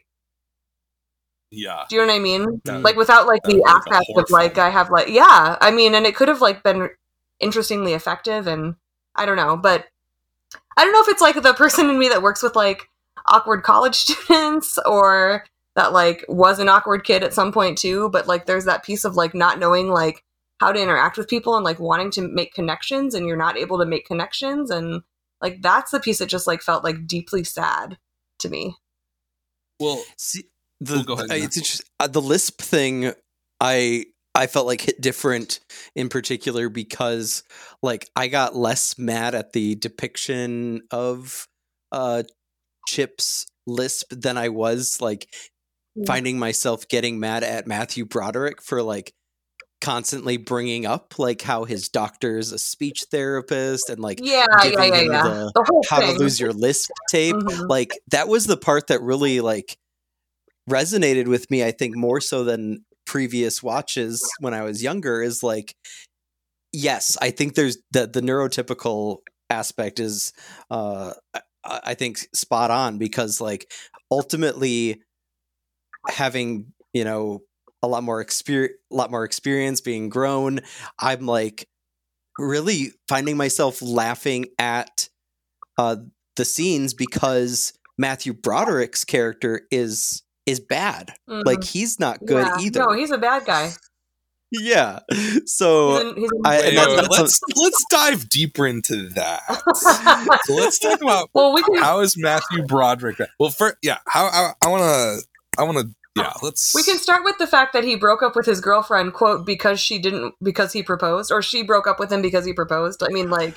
[1.53, 2.61] Yeah, do you know what i mean?
[2.65, 4.91] That- like without like the would be like a affect horror of like i have
[4.91, 6.89] like yeah i mean and it could have like been
[7.41, 8.77] interestingly effective and
[9.17, 9.87] i don't know but
[10.77, 12.89] i don't know if it's like the person in me that works with like
[13.27, 15.45] awkward college students or
[15.81, 19.05] that like was an awkward kid at some point too but like there's that piece
[19.05, 20.25] of like not knowing like
[20.59, 23.79] how to interact with people and like wanting to make connections and you're not able
[23.79, 25.03] to make connections and
[25.41, 27.99] like that's the piece that just like felt like deeply sad
[28.39, 28.75] to me
[29.81, 30.45] well, See,
[30.81, 31.87] the, Oh, go ahead, uh, it's interesting.
[31.99, 33.13] Uh, the Lisp thing,
[33.61, 35.61] I I felt like hit different
[35.97, 37.43] in particular because
[37.83, 41.49] like I got less mad at the depiction of
[41.91, 42.23] uh
[42.87, 45.27] Chip's Lisp than I was like.
[46.07, 49.13] Finding myself getting mad at Matthew Broderick for like
[49.81, 54.85] constantly bringing up like how his doctor's a speech therapist and like yeah yeah yeah
[54.85, 55.23] yeah.
[55.23, 56.15] the the whole how thing.
[56.15, 57.35] to lose your lisp tape.
[57.35, 57.69] Mhm.
[57.69, 59.79] like that was the part that really like
[60.69, 65.43] resonated with me i think more so than previous watches when i was younger is
[65.43, 65.75] like
[66.73, 70.33] yes i think there's the the neurotypical aspect is
[70.71, 73.71] uh I, I think spot on because like
[74.11, 75.01] ultimately
[76.09, 77.41] having you know
[77.83, 80.61] a lot more experience a lot more experience being grown
[80.99, 81.69] i'm like
[82.39, 85.09] really finding myself laughing at
[85.79, 85.97] uh
[86.37, 91.45] the scenes because matthew broderick's character is is bad Mhm.
[91.45, 92.57] like he's not good Yeah.
[92.61, 93.73] either no he's a bad guy
[94.53, 94.99] yeah
[95.45, 99.43] so he's an, he's an- I- wait, and wait, let's let's dive deeper into that.
[100.45, 103.21] so let's talk about well we can how is Matthew Broderick?
[103.39, 105.27] Well, first, yeah, how I, I want to,
[105.59, 106.33] I want to, yeah.
[106.43, 109.45] Let's We can start with the fact that he broke up with his girlfriend, quote,
[109.47, 113.03] because she didn't, because he proposed, or she broke up with him because he proposed.
[113.03, 113.55] I mean, like,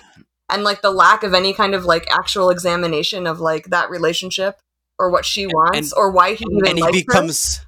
[0.49, 4.59] and like the lack of any kind of like actual examination of like that relationship
[4.99, 7.65] or what she wants And- or why he even and he likes becomes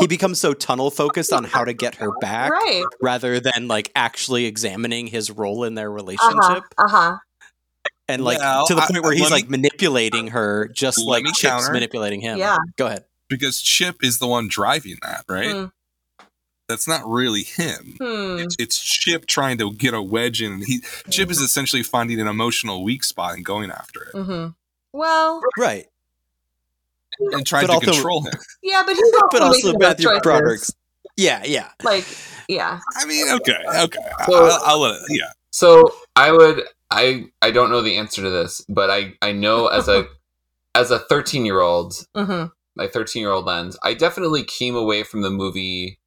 [0.00, 2.18] he becomes so tunnel focused on how to get her her.
[2.20, 2.84] back right.
[3.00, 5.94] rather than like actually examining his role in their Uh huh.
[5.94, 7.16] relationship Uh huh.
[8.08, 10.98] and like Well, to the I- point where let he's me- like manipulating her just
[10.98, 11.72] like me Chip's counter.
[11.72, 12.38] manipulating him.
[12.38, 12.56] Yeah.
[12.76, 13.04] Go ahead.
[13.32, 15.48] Because Chip is the one driving that, right?
[15.54, 15.72] Mm.
[16.68, 17.96] That's not really him.
[18.00, 18.38] Hmm.
[18.38, 20.62] It's, it's Chip trying to get a wedge in.
[20.64, 24.50] He Chip is essentially finding an emotional weak spot and going after it Mm-hmm.
[24.92, 25.86] Well, Right.
[27.18, 28.32] and trying But to also- control him.
[28.62, 30.20] yeah, but he's also But also Matthew choices.
[30.22, 30.70] Broderick's
[31.16, 31.68] Yeah, yeah.
[31.82, 32.06] Like,
[32.48, 32.80] yeah.
[32.96, 33.98] I mean, okay, okay.
[34.26, 35.02] So- I'll, I'll let it.
[35.10, 39.32] Yeah, So I would I I don't know the answer to this, but I I
[39.32, 40.06] know as a
[40.74, 42.46] as a 13 year old, Mm-hmm.
[42.74, 45.98] My 13 year old lens, I definitely came away from the movie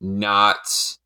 [0.00, 0.96] not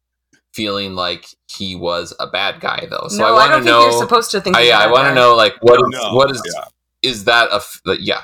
[0.53, 3.09] feeling like he was a bad guy though.
[3.09, 3.83] So no, I I, want to know.
[3.83, 4.57] you're supposed to think.
[4.57, 6.65] I, yeah, I want to know like what oh, is No, what is yeah.
[7.03, 8.21] is that a f- like, yeah?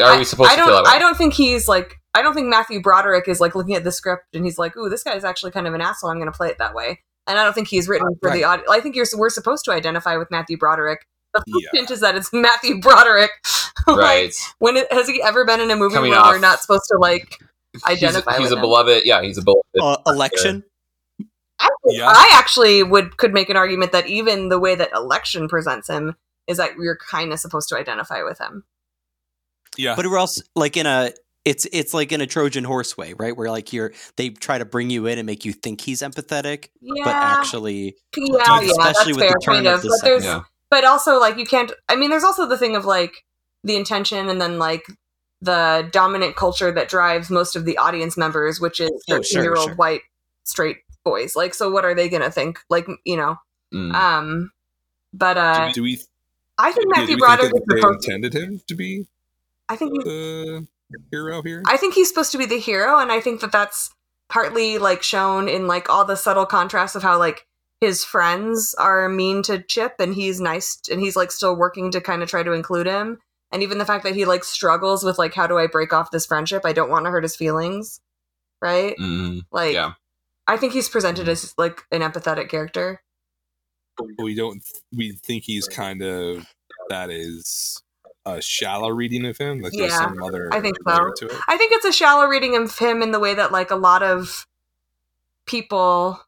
[0.00, 0.66] Are I- we supposed I to don't.
[0.68, 0.96] feel that way?
[0.96, 1.96] I don't think he's like.
[2.14, 4.90] I don't think Matthew Broderick is like looking at the script and he's like, "Ooh,
[4.90, 6.10] this guy's actually kind of an asshole.
[6.10, 8.44] I'm going to play it that way." And I don't think he's written for the
[8.44, 8.68] audience.
[8.70, 9.06] I think you're.
[9.16, 11.06] We're supposed to identify with Matthew Broderick.
[11.34, 11.68] The Yeah.
[11.72, 13.30] hint is that it's Matthew Broderick.
[13.84, 14.32] Like, right.
[14.60, 16.84] when it, has he ever been in a movie Coming where off- we're not supposed
[16.92, 17.36] to like
[17.84, 18.60] identify he's, he's with a him?
[18.60, 19.02] beloved.
[19.04, 19.64] Yeah, he's a beloved.
[19.80, 20.62] Uh, election.
[21.58, 22.06] I, Yeah.
[22.06, 26.14] I actually would could make an argument that even the way that election presents him
[26.46, 28.62] is that you're kind of supposed to identify with him.
[29.76, 29.96] yeah.
[29.96, 31.12] But we're also like in a
[31.44, 33.36] it's it's like in a Trojan horse way, right?
[33.36, 36.68] Where like you're they try to bring you in and make you think he's empathetic,
[36.80, 39.82] Yeah, but actually yeah, yeah, especially that's with fair, the turn kind of of.
[39.82, 40.42] the But second- there's, Yeah.
[40.72, 41.70] But also like you can't.
[41.90, 43.12] I mean, there's also the thing of like
[43.62, 44.84] the intention, and then like
[45.42, 49.42] the dominant culture that drives most of the audience members, which is Oh, 13 sure,
[49.42, 49.74] year old sure.
[49.76, 50.00] white
[50.44, 51.36] straight boys.
[51.36, 52.58] Like, so what are they gonna think?
[52.70, 53.36] Like, you know,
[53.74, 53.92] Mm.
[53.94, 54.52] um,
[55.12, 56.00] but uh, do we?
[56.58, 58.08] I think Matthew Broderick they supposed.
[58.08, 59.06] intended him to be
[59.68, 60.66] I think he's the
[61.10, 61.62] hero here?
[61.66, 63.90] I think he's supposed to be the hero, and I think that that's
[64.30, 67.46] partly like shown in like all the subtle contrasts of how like
[67.82, 72.00] his friends are mean to Chip, and he's nice, and he's like still working to
[72.00, 73.18] kind of try to include him,
[73.50, 76.12] and even the fact that he like struggles with like how do I break off
[76.12, 76.62] this friendship?
[76.64, 78.00] I don't want to hurt his feelings,
[78.60, 78.96] right?
[78.98, 79.40] Mhm.
[79.50, 79.94] Like, Yeah.
[80.46, 83.02] I think he's presented as like an empathetic character.
[84.18, 84.62] we don't.
[84.96, 86.46] We think he's kind of
[86.88, 87.82] that is
[88.24, 89.60] a shallow reading of him.
[89.60, 91.10] Like there's some other I think so.
[91.16, 91.40] to it.
[91.48, 94.04] I think it's a shallow reading of him in the way that like a lot
[94.04, 94.46] of
[95.46, 96.20] people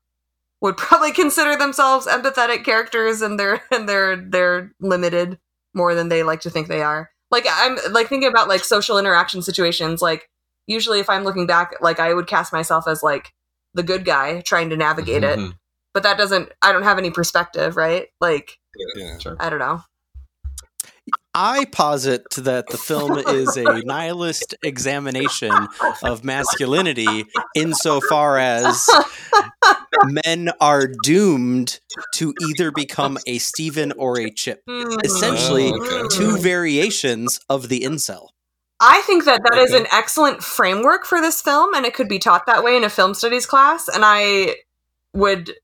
[0.64, 5.38] would probably consider themselves empathetic characters and they're and they're they're limited
[5.74, 7.11] more than they like to think they are.
[7.31, 10.29] Like I'm like thinking about like social interaction situations like
[10.66, 13.33] usually if I'm looking back like I would cast myself as like
[13.74, 15.53] the good guy trying to navigate it, Mhm.
[15.92, 18.09] but that doesn't I don't have any perspective, right?
[18.20, 18.59] Like
[18.96, 19.18] Yeah.
[19.18, 19.37] Sure.
[19.38, 19.83] I don't know.
[21.35, 25.53] I posit that the film is a nihilist examination
[26.03, 28.88] of masculinity insofar as
[30.05, 31.81] men are doomed
[32.14, 34.62] to either become a Steven or a Chip.
[34.68, 34.99] Hmm.
[35.05, 36.16] Essentially, Oh, okay.
[36.16, 38.29] Two variations of the incel.
[38.81, 39.83] I think that that is Okay.
[39.83, 42.90] an excellent framework for this film, and it could be taught that way in a
[42.90, 43.88] film studies class.
[43.88, 44.57] And I
[45.14, 45.55] would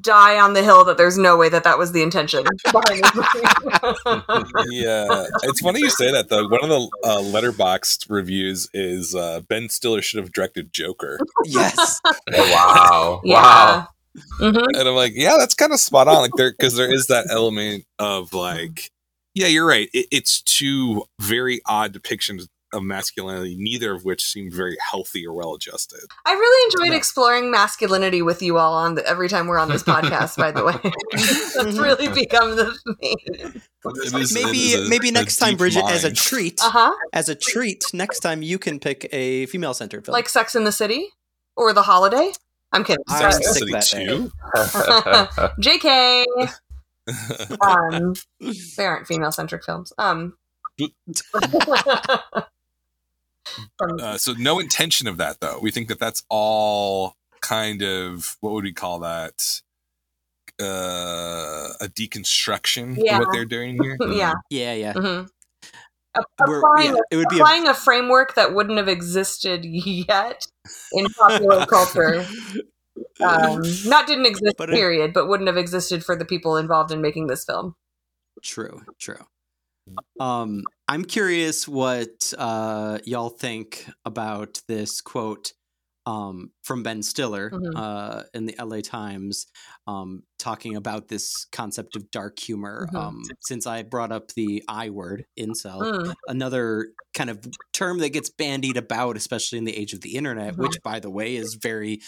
[0.00, 3.14] die on the hill that there's no way that that was the intention behind this
[3.14, 4.50] movie.
[4.70, 6.48] yeah, it's funny you say that though.
[6.48, 12.00] One of the uh, Letterboxd reviews is uh, Ben Stiller should have directed Joker, Yes.
[12.34, 13.20] Oh, wow.
[13.24, 13.34] yeah.
[13.42, 13.88] Wow.
[14.40, 14.64] Mhm.
[14.78, 16.14] and I'm like, yeah, that's kind of spot on.
[16.16, 18.90] Like there, because there is that element of like,
[19.34, 19.88] yeah, you're right.
[19.92, 25.32] It, it's two very odd depictions of masculinity, neither of which seem very healthy or
[25.34, 26.00] well adjusted.
[26.26, 29.82] I really enjoyed exploring masculinity with you all on the, every time we're on this
[29.82, 30.36] podcast.
[30.36, 30.74] By the way,
[31.64, 33.62] that's really become the theme.
[33.86, 36.94] It is- it maybe a- maybe next time, deep Bridget, as a treat, Uh huh.
[37.12, 40.12] as a treat, next time you can pick a female centered film.
[40.12, 41.08] Like Sex in the City
[41.56, 42.32] or The Holiday.
[42.72, 43.04] I'm kidding.
[43.08, 43.66] I Sex was and Sorry.
[43.66, 45.76] sick the City day.
[45.78, 45.78] too.
[45.88, 46.26] Jk.
[47.60, 48.14] Um,
[48.78, 49.92] they aren't female centric films.
[49.98, 50.38] Um.
[53.78, 55.58] From- Uh, so no intention of that though.
[55.60, 59.60] We think that that's all kind of what would we call that?
[60.60, 63.14] Uh, a deconstruction Yeah.
[63.18, 63.96] of what they're doing here.
[64.12, 64.34] yeah.
[64.50, 64.92] yeah, yeah.
[64.92, 65.28] mhm.
[66.40, 70.46] Applying, yeah, it would be a, applying a framework that wouldn't have existed yet
[70.92, 72.24] in popular culture.
[73.20, 76.92] Um, not didn't exist, But it- period, but wouldn't have existed for the people involved
[76.92, 77.74] in making this film.
[78.42, 79.26] True, true.
[80.20, 85.52] Um, I'm curious what uh, y'all think about this quote
[86.06, 87.74] um, from Ben Stiller Mhm.
[87.74, 89.46] uh, in the LA Times,
[89.86, 92.90] um, talking about this concept of dark humor.
[92.92, 92.94] Mhm.
[92.94, 96.14] Um, since I brought up the I word, incel, Mm.
[96.28, 100.56] another kind of term that gets bandied about, especially in the age of the internet,
[100.56, 100.58] Mhm.
[100.58, 102.00] which, by the way, is very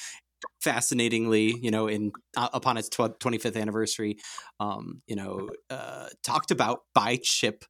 [0.61, 4.19] fascinatingly, you know, in uh, upon its tw- 25th anniversary,
[4.61, 7.65] um, you know, uh, talked about by Chip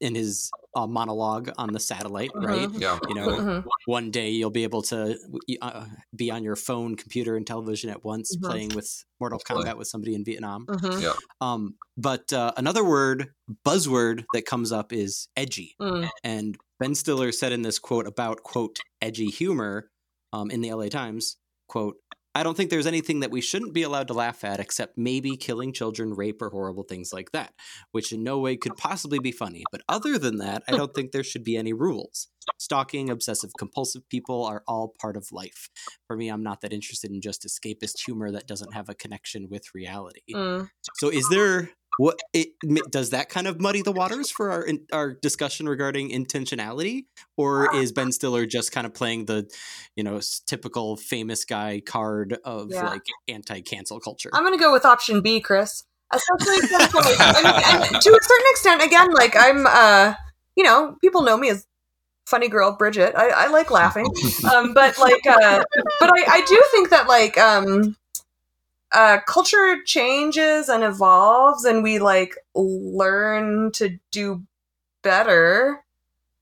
[0.00, 2.68] in his uh, monologue on the satellite, right?
[2.68, 2.80] Mhm.
[2.80, 2.98] yeah.
[3.08, 3.64] You know, Mhm.
[3.86, 5.16] one day you'll be able to
[5.60, 8.42] uh, be on your phone, computer, and television at once, Mhm.
[8.48, 10.66] playing with Mortal Kombat with somebody in Vietnam.
[10.66, 11.14] Mhm.
[11.40, 13.32] Um, but uh, another word,
[13.64, 15.76] buzzword that comes up is edgy.
[15.80, 16.10] Mm.
[16.24, 19.88] And Ben Stiller said in this quote about quote edgy humor
[20.32, 21.36] um, in the LA Times
[21.68, 21.96] quote.
[22.34, 25.36] I don't think there's anything that we shouldn't be allowed to laugh at except maybe
[25.36, 27.52] killing children, rape, or horrible things like that,
[27.90, 29.64] which in no way could possibly be funny.
[29.70, 32.28] But other than that, I don't think there should be any rules.
[32.58, 35.68] Stalking, obsessive compulsive people are all part of life.
[36.06, 39.48] For me, I'm not that interested in just escapist humor that doesn't have a connection
[39.50, 40.22] with reality.
[40.34, 40.70] Mm.
[40.94, 42.48] So is there what it
[42.90, 47.04] does that kind of muddy the waters for our our discussion regarding intentionality
[47.36, 49.48] or is Ben Stiller just kind of playing the
[49.94, 52.88] you know typical famous guy card of Yeah.
[52.88, 54.30] like anti-cancel culture?
[54.32, 55.84] I'm gonna go with option B, Chris.
[56.14, 60.12] Especially since, like, I mean, and to a certain extent, again, like I'm, uh,
[60.56, 61.66] you know, people know me as
[62.26, 63.14] funny girl Bridget.
[63.16, 64.04] I, I like laughing,
[64.54, 65.64] um, but like, uh,
[66.00, 67.96] but I, I do think that like, um,
[68.92, 74.42] uh, culture changes and evolves, and we like learn to do
[75.02, 75.82] better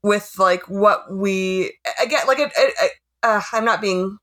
[0.02, 4.18] with like what we again like it, it, uh, I'm not being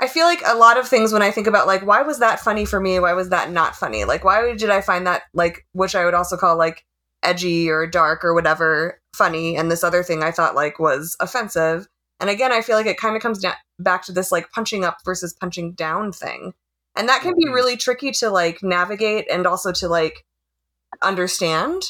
[0.00, 2.40] I feel like a lot of things when I think about like why was that
[2.40, 3.00] funny for me?
[3.00, 4.04] Why was that not funny?
[4.04, 6.84] Like why did I find that like which I would also call like
[7.22, 9.00] edgy or dark or whatever?
[9.18, 11.88] funny and this other thing I thought like was offensive.
[12.20, 13.44] And again, I feel like it kind of comes
[13.78, 16.54] back to this like punching up versus punching down thing.
[16.98, 17.54] And that can be Mhm.
[17.54, 20.24] really tricky to like navigate and also to like
[21.00, 21.82] understand.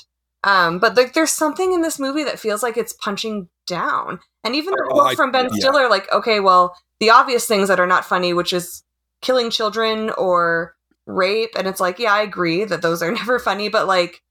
[0.44, 4.20] Um, but like there's something in this movie that feels like it's punching down.
[4.44, 5.56] And even the Oh, quote I- from Ben yeah.
[5.58, 8.84] Stiller, like, okay, well, the obvious things that are not funny, which is
[9.20, 13.68] killing children or rape, and it's like, yeah, I agree that those are never funny,
[13.68, 14.22] but like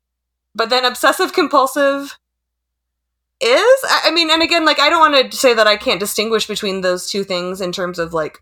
[0.56, 2.18] but then obsessive compulsive
[3.40, 6.48] is I mean, and again, like I don't want to say that I can't distinguish
[6.48, 8.40] between those two things in terms of like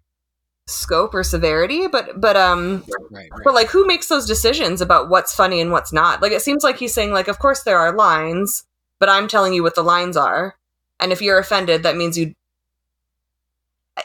[0.68, 3.42] scope or severity, but but um Right, right.
[3.44, 6.22] but like who makes those decisions about what's funny and what's not?
[6.22, 8.66] Like it seems like he's saying like of course there are lines,
[9.00, 10.56] but I'm telling you what the lines are.
[11.00, 12.34] And if you're offended, that means you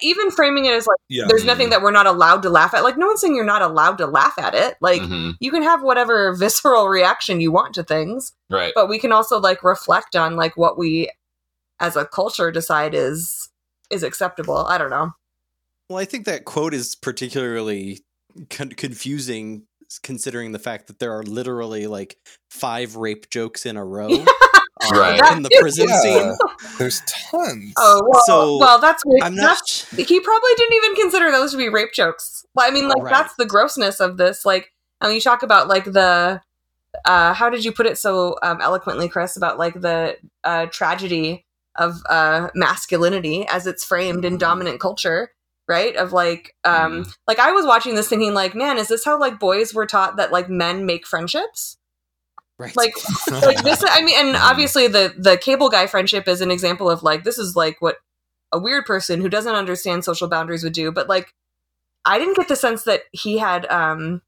[0.03, 1.25] even framing it as like Yeah.
[1.29, 2.85] there's nothing that we're not allowed to laugh at.
[2.85, 4.77] Like no one's saying you're not allowed to laugh at it.
[4.81, 5.37] Like Mhm.
[5.41, 8.73] you can have whatever visceral reaction you want to things, right.
[8.75, 11.11] but we can also like reflect on like what we
[11.81, 13.49] as a culture decide is
[13.89, 14.59] is acceptable.
[14.59, 15.13] I don't know.
[15.91, 18.01] Well, I think that quote is particularly
[18.49, 19.65] con- confusing
[20.05, 22.17] considering the fact that there are literally like
[22.49, 24.25] five rape jokes in a row uh,
[24.93, 25.33] Right.
[25.37, 26.01] in the prison Yeah.
[26.01, 26.37] scene.
[26.79, 27.75] There's tons.
[27.77, 29.25] Oh well, So, well that's weird.
[29.25, 29.59] I'm not.
[29.59, 32.47] That's he probably didn't even consider those to be rape jokes.
[32.55, 33.13] Well, I mean, like Right.
[33.13, 34.45] that's the grossness of this.
[34.47, 36.41] Like, I mean, you talk about like the,
[37.05, 39.37] uh, how did you put it so um, eloquently, Chris?
[39.37, 41.45] About like the uh, tragedy
[41.77, 45.33] of uh, masculinity as it's framed in dominant culture,
[45.71, 45.97] right?
[45.97, 49.39] Of like, um, like I was watching this thinking, like, man, is this how like
[49.41, 51.79] boys were taught that like men make friendships?
[52.59, 52.77] right.
[52.77, 52.93] Like,
[53.31, 57.03] like this i mean and obviously the the cable guy friendship is an example of
[57.03, 57.97] like this is like what
[58.53, 61.33] a weird person who doesn't understand social boundaries would do but like
[62.05, 64.21] i didn't get the sense that he had um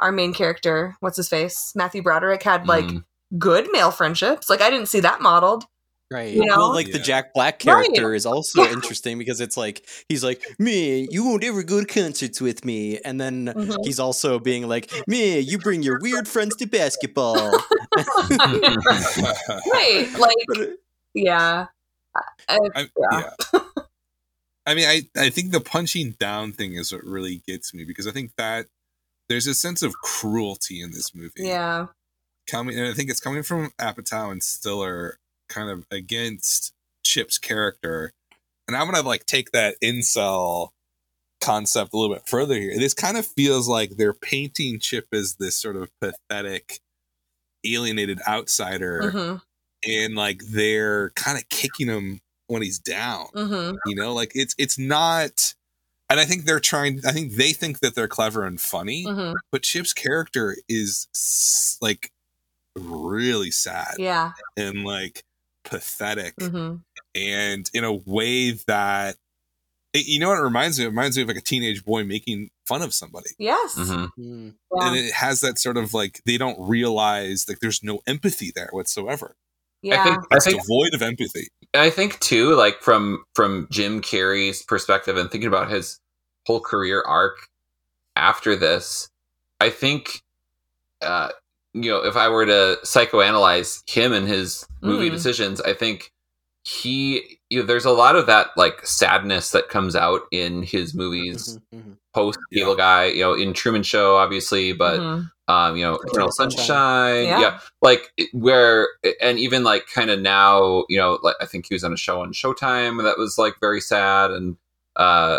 [0.00, 3.04] our main character what's his face matthew broderick had like Mhm.
[3.38, 5.66] good male friendships like i didn't see that modeled
[6.10, 6.32] Right.
[6.34, 6.56] You know?
[6.58, 7.84] Well, like the Jack Black Right.
[7.84, 8.72] character is also Yeah.
[8.72, 12.98] interesting because it's like he's like, "Me, you won't ever go to concerts with me,"
[13.00, 13.76] and then Mhm.
[13.84, 17.50] he's also being like, "Me, you bring your weird friends to basketball."
[19.72, 20.66] right like But, uh,
[21.14, 21.66] yeah
[22.48, 23.30] I, I, yeah.
[23.52, 23.60] yeah.
[24.68, 28.06] I mean, I, I think the punching down thing is what really gets me because
[28.06, 28.66] I think that
[29.28, 31.32] there's a sense of cruelty in this movie.
[31.48, 31.86] yeah
[32.48, 36.72] Coming, and I think it's coming from Apatow and Stiller kind of against
[37.04, 38.12] Chip's character.
[38.68, 40.70] And I'm to like take that incel
[41.40, 42.76] concept a little bit further here.
[42.76, 46.80] This kind of feels like they're painting Chip as this sort of pathetic,
[47.64, 49.10] alienated outsider.
[49.10, 49.36] hmm
[49.88, 54.54] And like they're kind of kicking him when he's down hmm you know like it's
[54.56, 55.54] it's not
[56.08, 59.32] and i think they're trying i think they think that they're clever and funny hmm
[59.50, 61.08] but chip's character is
[61.82, 62.10] like
[62.78, 65.24] really sad yeah and like
[65.66, 66.76] pathetic hmm
[67.14, 69.16] and in a way that
[69.94, 70.88] it, you know what it reminds me of?
[70.88, 73.30] it reminds me of like a teenage boy making fun of somebody.
[73.38, 73.74] Yes.
[73.76, 74.10] Mhm.
[74.18, 74.88] mm, yeah.
[74.88, 78.68] and it has that sort of like they don't realize like there's no empathy there
[78.72, 79.36] whatsoever.
[79.82, 81.48] Yeah I think I it's think devoid of empathy.
[81.74, 86.00] I think too, like from from Jim Carrey's perspective and thinking about his
[86.46, 87.48] whole career arc
[88.14, 89.08] after this,
[89.60, 90.22] I think
[91.00, 91.30] uh
[91.82, 95.12] you know, if I were to psychoanalyze him and his movie Mm.
[95.12, 96.10] decisions, I think
[96.64, 100.94] he you know, there's a lot of that like sadness that comes out in his
[100.94, 101.96] movies mhm, mhm.
[102.12, 102.62] post Yeah.
[102.64, 105.30] Cable Guy, you know, in Truman Show, obviously, but Mhm.
[105.46, 106.58] um, you know, Eternal Sunshine.
[106.66, 107.40] Sunshine, Yeah.
[107.40, 107.60] yeah.
[107.82, 108.88] like where,
[109.20, 111.96] and even like kind of now, you know, like I think he was on a
[111.96, 114.56] show on Showtime that was like very sad, and
[114.96, 115.38] uh,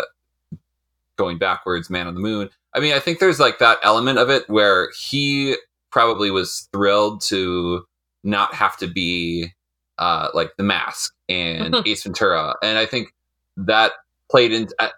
[1.16, 2.48] going backwards, Man on the Moon.
[2.74, 5.56] I mean, I think there's like that element of it where he
[5.90, 7.84] probably was thrilled to
[8.24, 9.52] not have to be
[9.98, 13.08] uh, like The Mask and Ace Ventura, and I think
[13.56, 13.92] that
[14.30, 14.88] played into uh,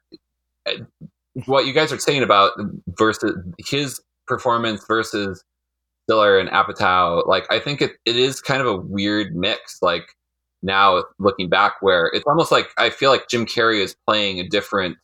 [0.67, 0.73] uh,
[1.47, 2.53] what you guys are saying about
[2.89, 5.43] versus his performance versus
[6.05, 7.27] Stiller and Apatow.
[7.27, 9.79] Like, I think it, it is kind of a weird mix.
[9.81, 10.17] Like
[10.63, 14.49] now looking back, where it's almost like I feel like Jim Carrey is playing a
[14.49, 14.97] different,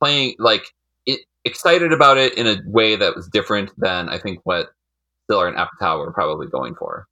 [0.00, 0.64] playing like
[1.06, 4.70] it, excited about it in a way that was different than I think what
[5.24, 7.06] Stiller and Apatow were probably going for.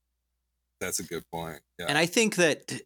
[0.80, 2.80] that's a good point yeah And I think that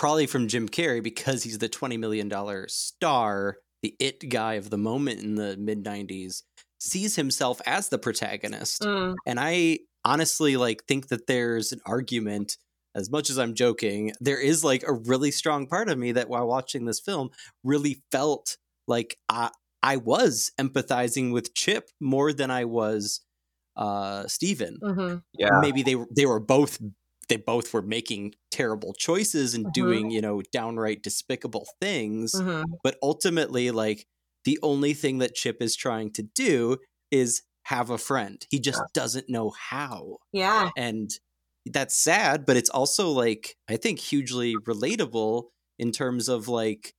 [0.00, 4.70] probably from Jim Carrey because he's the twenty million dollar star, the it guy of
[4.70, 6.42] the moment in the mid '90s,
[6.80, 8.82] sees himself as the protagonist.
[8.82, 9.14] Mm.
[9.26, 12.56] And I honestly like think that there's an argument.
[12.92, 16.28] As much as I'm joking, there is like a really strong part of me that
[16.28, 17.30] while watching this film
[17.62, 18.56] really felt
[18.88, 19.50] like I
[19.82, 23.20] I was empathizing with Chip more than I was
[23.76, 24.82] uh Steven.
[24.82, 26.80] Hmm Yeah, maybe they they were both
[27.28, 29.72] they both were making terrible choices and Mhm.
[29.72, 32.42] doing you know downright despicable things.
[32.42, 32.64] Mhm.
[32.82, 34.06] but ultimately like
[34.44, 36.78] the only thing that chip is trying to do
[37.10, 38.46] is have a friend.
[38.50, 40.18] He just doesn't know how.
[40.32, 40.70] Yeah.
[40.76, 41.10] and
[41.66, 45.44] that's sad but it's also like i think hugely relatable
[45.78, 46.94] in terms of like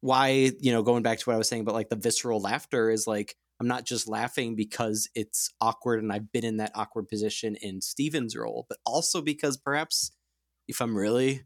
[0.00, 2.90] why you know going back to what i was saying about like the visceral laughter
[2.90, 7.08] is like i'm not just laughing because it's awkward and i've been in that awkward
[7.08, 10.12] position in steven's role but also because perhaps
[10.68, 11.42] if i'm really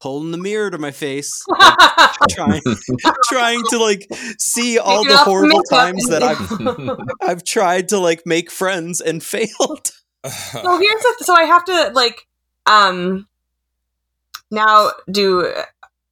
[0.00, 1.78] holding the mirror to my face like,
[2.30, 2.62] trying
[3.26, 8.50] trying to like see all the horrible times that i've i've tried to like make
[8.50, 9.92] friends and failed.
[10.24, 12.26] So here's the so I have to like
[12.66, 13.26] um
[14.50, 15.64] now do uh,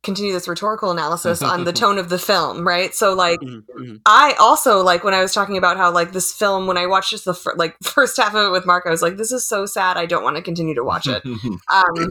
[0.03, 2.95] continue this rhetorical analysis on the tone of the film, right?
[2.95, 4.01] So like Mhm, mhm.
[4.07, 7.11] I also like when I was talking about how like this film when I watched
[7.11, 9.47] just the fir- like first half of it with Mark, I was like, this is
[9.47, 9.97] so sad.
[9.97, 11.23] I don't want to continue to watch it.
[11.73, 12.11] Um,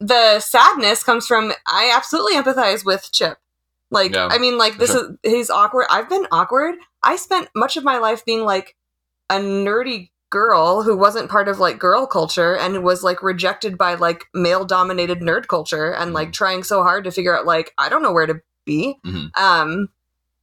[0.00, 3.38] the sadness comes from I absolutely empathize with Chip.
[3.90, 5.16] Like Yeah, I mean, like this sure.
[5.24, 5.86] is he's awkward.
[5.90, 6.76] I've been awkward.
[7.02, 8.76] I spent much of my life being like
[9.30, 13.94] a nerdy girl who wasn't part of like girl culture and was like rejected by
[13.94, 17.88] like male dominated nerd culture and like trying so hard to figure out like I
[17.88, 18.96] don't know where to be.
[19.06, 19.36] Mhm.
[19.38, 19.88] Um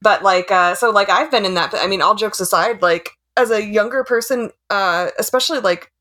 [0.02, 3.10] but like uh so like I've been in that I mean all jokes aside like
[3.36, 5.92] as a younger person uh especially like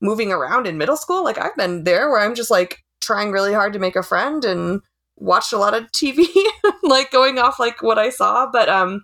[0.00, 3.52] moving around in middle school like I've been there where I'm just like trying really
[3.52, 4.80] hard to make a friend and
[5.16, 6.26] watched a lot of TV
[6.82, 9.02] like going off like what I saw but um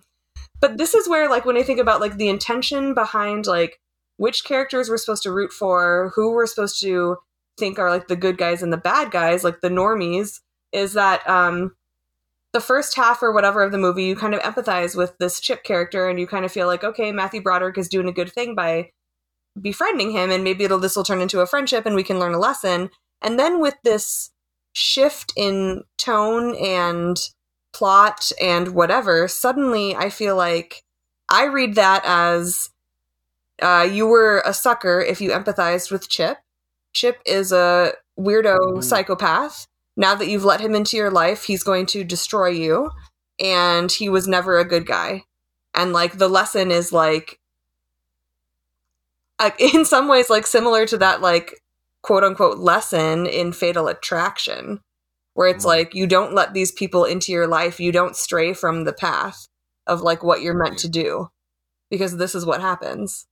[0.59, 3.79] but this is where like when I think about like the intention behind like
[4.17, 7.17] which characters we're supposed to root for, who we're supposed to
[7.57, 10.41] think are like the good guys and the bad guys, like the normies,
[10.71, 11.75] is that um
[12.51, 15.63] the first half or whatever of the movie you kind of empathize with this chip
[15.63, 18.53] character and you kind of feel like okay matthew broderick is doing a good thing
[18.53, 18.89] by
[19.59, 22.33] befriending him and maybe it'll this will turn into a friendship and we can learn
[22.33, 22.89] a lesson.
[23.21, 24.31] And then with this
[24.73, 27.17] shift in tone and
[27.73, 30.83] plot and whatever suddenly i feel like
[31.29, 32.69] i read that as
[33.63, 36.37] uh, you were a sucker if you empathized with chip.
[36.93, 38.83] Chip is a weirdo Mhm.
[38.83, 39.67] psychopath.
[39.95, 42.91] Now that you've let him into your life he's going to destroy you.
[43.39, 45.23] And he was never a good guy.
[45.73, 47.39] And like the lesson is like
[49.39, 51.61] uh, in some ways like similar to that like
[52.01, 54.81] quote unquote lesson in fatal attraction
[55.33, 55.69] where it's Mhm.
[55.69, 57.79] like you don't let these people into your life.
[57.79, 59.47] You don't stray from the path
[59.87, 61.29] of like what you're meant to do
[61.89, 63.25] because this is what happens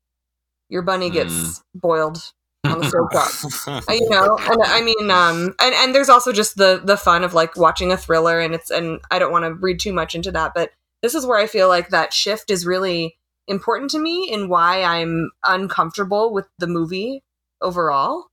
[0.72, 2.32] your bunny gets boiled
[2.66, 3.32] on the stove top
[3.68, 7.24] uh, you know and i mean um and and there's also just the the fun
[7.24, 10.16] of like watching a thriller and it's and i don't want to read too much
[10.16, 13.18] into that but this is where i feel like that shift is really
[13.48, 17.24] important to me in why i'm uncomfortable with the movie
[17.62, 18.28] overall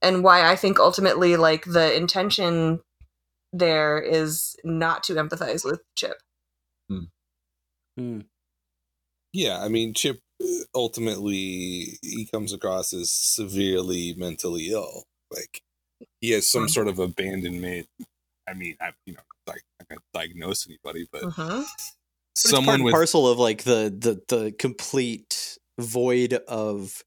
[0.00, 2.80] and why i think ultimately like the intention
[3.52, 6.18] there is not to empathize with chip.
[7.96, 8.20] Hmm.
[9.32, 10.20] yeah, I mean, Chip
[10.74, 15.04] ultimately he comes across as severely mentally ill.
[15.30, 15.62] Like
[16.20, 16.70] he has some Mhm.
[16.70, 17.88] sort of abandonment.
[18.48, 21.22] I mean, I you know, like I can't diagnose anybody, but.
[21.24, 21.66] But
[22.44, 27.02] it's part someone with parcel of like the the the complete void of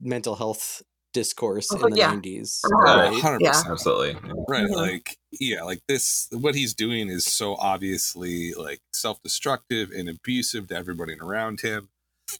[0.00, 0.82] mental health
[1.14, 2.14] discourse Oh, in the yeah.
[2.14, 2.98] 90s Uh-huh.
[2.98, 3.12] right?
[3.12, 3.40] 100%.
[3.40, 3.62] Yeah.
[3.72, 4.14] Absolutely.
[4.48, 4.76] right Mhm.
[4.76, 10.76] like yeah like this what he's doing is so obviously like self-destructive and abusive to
[10.76, 11.88] everybody around him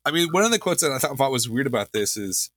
[0.05, 2.51] i mean one of the quotes that i thought, was weird about this is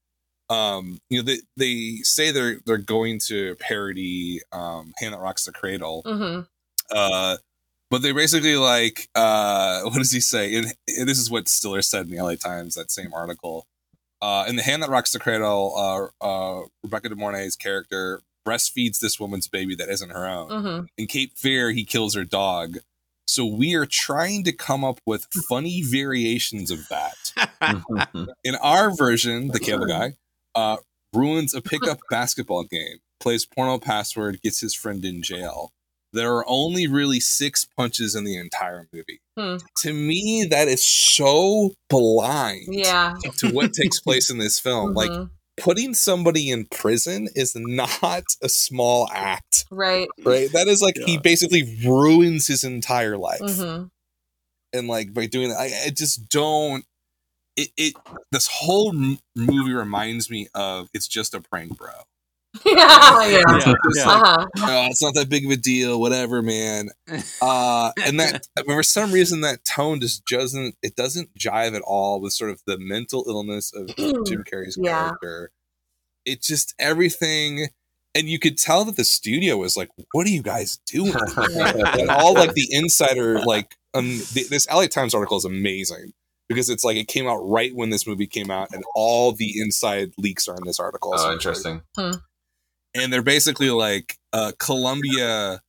[0.49, 5.45] um you know they, they say they're they're going to parody um hand that rocks
[5.45, 6.01] the cradle.
[6.05, 6.47] Mhm.
[6.91, 7.37] uh
[7.91, 10.55] but they basically like uh what does he say?
[10.55, 13.67] And, and this is what stiller said in the la times that same article.
[14.21, 18.99] Uh in the hand that rocks the cradle uh uh rebecca de mornay's character breastfeeds
[18.99, 20.49] this woman's baby that isn't her own.
[20.49, 20.87] Mhm.
[20.97, 22.77] in cape fear he kills her dog
[23.29, 27.15] so we are trying to come up with funny variations of that
[28.43, 30.13] in our version, the cable guy
[30.55, 30.77] uh,
[31.13, 35.71] ruins a pickup basketball game, plays porno password, gets his friend in jail.
[36.11, 39.21] There are only really six punches in the entire movie.
[39.37, 39.57] Hmm.
[39.83, 44.93] To me, that is so blind yeah to what takes place in this film.
[44.93, 45.29] Like Mhm.
[45.59, 50.49] Putting somebody in prison is not a small act, right right?
[50.53, 53.83] That is like he basically ruins his entire life hmm
[54.73, 56.85] and like by doing that, I, I just don't.
[57.55, 57.93] It, it
[58.31, 61.89] this whole m- movie reminds me of it's just a prank, bro.
[62.65, 64.05] yeah yeah yeah, Just yeah.
[64.07, 66.89] like, uh-huh oh, it's not that big of a deal, whatever, man.
[67.41, 72.19] Uh, and that for some reason that tone just doesn't it doesn't jive at all
[72.19, 73.87] with sort of the mental illness of
[74.25, 75.09] Jim Carrey's Yeah.
[75.09, 75.51] character.
[76.25, 77.67] It just everything
[78.15, 82.09] and you could tell that the studio was like, "What are you guys doing?" and
[82.09, 86.11] all like the insider like um, th- this LA Times article is amazing
[86.47, 89.53] because it's like it came out right when this movie came out, and all the
[89.61, 91.11] inside leaks are in this article.
[91.13, 91.81] oh, essentially.
[91.93, 92.21] interesting.
[92.95, 95.61] And they're basically like, uh, Columbia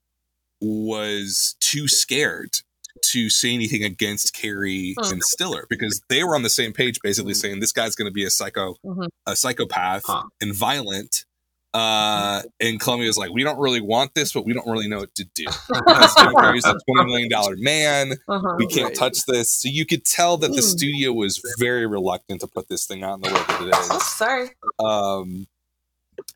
[0.61, 2.59] was too scared
[3.03, 7.35] to say anything against Carrey and Stiller because they were on the same page, basically
[7.35, 9.09] saying this guy's going to be a psycho, Mhm.
[9.27, 10.25] a psychopath Huh.
[10.41, 11.25] and violent.
[11.73, 15.14] Uh, and Columbia's like, we don't really want this, but we don't really know what
[15.14, 15.45] to do.
[15.68, 18.14] Because Jim a twenty million dollar man.
[18.29, 18.57] Uh-huh.
[18.59, 18.95] We can't Right.
[18.95, 19.53] touch this.
[19.53, 20.68] So you could tell that the Hmm.
[20.68, 23.99] studio was very reluctant to put this thing out in the way that it Oh,
[24.01, 24.51] sorry.
[24.81, 25.47] Um,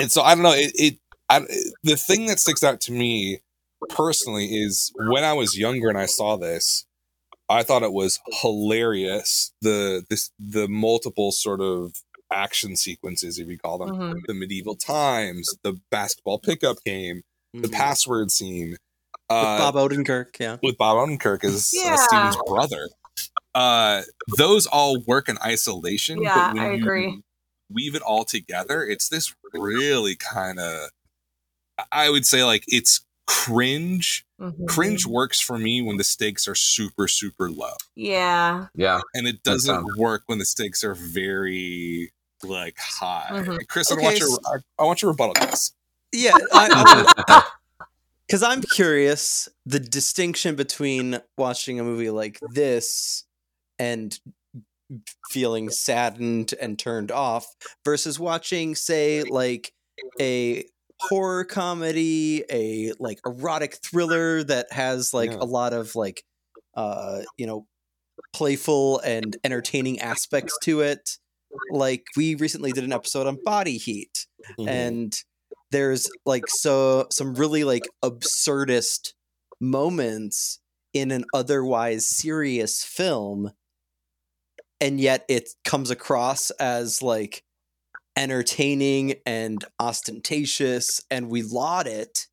[0.01, 0.53] and so I don't know.
[0.55, 1.41] It, it I,
[1.83, 3.41] the thing that sticks out to me
[3.89, 6.85] personally is when I was younger and I saw this,
[7.49, 9.53] I thought it was hilarious.
[9.63, 11.93] The this the multiple sort of
[12.33, 14.21] action sequences, if you call them, Mhm.
[14.27, 17.23] the medieval times, the basketball pickup game,
[17.53, 17.73] the Mhm.
[17.73, 18.71] password scene.
[18.71, 18.79] With
[19.39, 20.59] Uh, Bob Odenkirk, yeah.
[20.63, 22.89] with Bob Odenkirk as uh, Steven's brother.
[23.55, 24.03] Uh,
[24.37, 26.21] those all work in isolation.
[26.23, 27.23] Yeah, but when I you agree.
[27.71, 28.83] Weave it all together.
[28.85, 30.91] It's this really kind of,
[31.91, 34.27] I would say, like it's cringe.
[34.41, 34.67] Mhm.
[34.69, 38.67] Cringe works for me when the stakes are super, super low, Yeah.
[38.75, 39.01] Yeah.
[39.15, 42.13] and it doesn't work when the stakes are very
[42.43, 43.29] like high.
[43.31, 43.67] Mhm.
[43.69, 44.39] Chris, I Okay, want your, s-
[44.79, 45.73] I, I want your rebuttal to this.
[46.13, 47.43] Yeah, I,
[48.27, 53.25] because I'm curious the distinction between watching a movie like this
[53.79, 54.19] and
[55.31, 57.47] feeling saddened and turned off
[57.85, 59.73] versus watching, say, like
[60.21, 60.65] a
[61.01, 65.39] horror comedy, a like erotic thriller that has like Yeah.
[65.41, 66.23] a lot of like,
[66.77, 67.67] uh, you know,
[68.33, 71.11] playful and entertaining aspects to it.
[71.71, 74.27] Like we recently did an episode on body heat
[74.59, 74.69] Mm-hmm.
[74.69, 75.17] and
[75.71, 79.15] there's like so some really like absurdist
[79.61, 80.61] moments
[80.93, 83.51] in an otherwise serious film
[84.85, 87.43] and yet it comes across as like
[88.17, 92.27] entertaining and ostentatious and we laud it.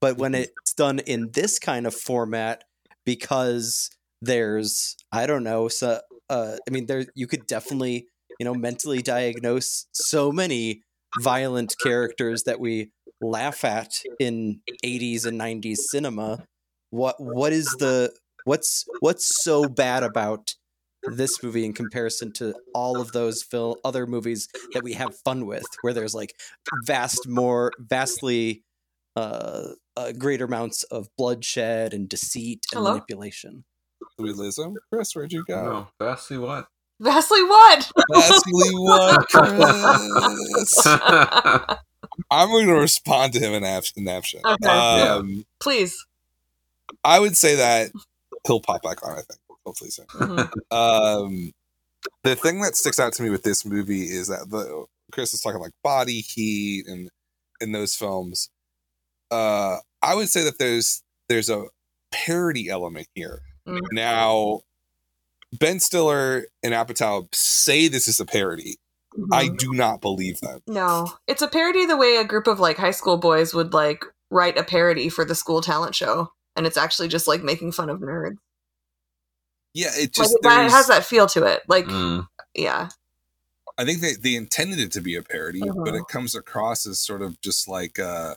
[0.00, 2.64] But when it's done in this kind of format
[3.04, 3.90] because
[4.24, 8.06] there's i don't know so uh i mean there you could definitely
[8.38, 10.80] you know mentally diagnose so many
[11.20, 12.90] violent characters that we
[13.20, 16.44] laugh at in 80s and 90s cinema.
[16.90, 18.12] What what is the
[18.44, 20.54] what's what's so bad about
[21.04, 25.46] this movie in comparison to all of those film other movies that we have fun
[25.46, 26.34] with where there's like
[26.84, 28.62] vast more vastly
[29.16, 32.92] uh, uh greater amounts of bloodshed and deceit and Hello?
[32.92, 33.64] manipulation
[34.16, 34.58] Did we lose?
[34.92, 35.64] Chris, where'd you go?
[35.64, 36.68] No, vastly what?
[37.02, 37.90] Vastly what?
[38.10, 40.86] Leslie, what, Chris?
[42.30, 44.40] I'm going to respond to him in Nap- Naption.
[44.44, 44.68] Okay.
[44.68, 46.06] Um, Please.
[47.02, 47.90] I would say that
[48.46, 49.12] he'll pop back on.
[49.12, 50.06] I think hopefully soon.
[50.06, 50.50] Mhm.
[50.70, 51.52] Um,
[52.24, 55.40] the thing that sticks out to me with this movie is that the Chris is
[55.40, 57.10] talking like body heat and
[57.60, 58.48] in those films.
[59.30, 61.66] Uh, I would say that there's there's a
[62.10, 63.40] parody element here.
[63.66, 63.80] Mhm.
[63.92, 64.60] Now,
[65.58, 68.78] Ben Stiller and Apatow say this is a parody.
[69.30, 69.58] I Mhm.
[69.58, 70.60] do not believe them.
[70.66, 74.04] No, it's a parody the way a group of like high school boys would like
[74.30, 77.90] write a parody for the school talent show, and it's actually just like making fun
[77.90, 78.38] of nerds.
[79.74, 81.62] Yeah, it just it, that- it has that feel to it.
[81.68, 82.26] Like, Mm.
[82.54, 82.88] yeah,
[83.78, 86.00] I think they, they intended it to be a parody, but Mhm.
[86.00, 88.34] it comes across as sort of just like uh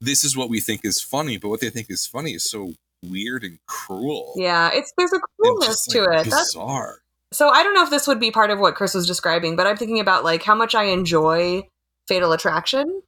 [0.00, 2.74] this is what we think is funny, but what they think is funny is so
[3.02, 4.34] weird and cruel.
[4.36, 4.70] yeah.
[4.74, 6.30] It's there's a and coolness just, to like, it.
[6.30, 6.98] That's Bizarre.
[7.32, 9.66] so I don't know if this would be part of what Chris was describing, but
[9.66, 11.62] I'm thinking about like how much I enjoy
[12.06, 13.00] Fatal Attraction,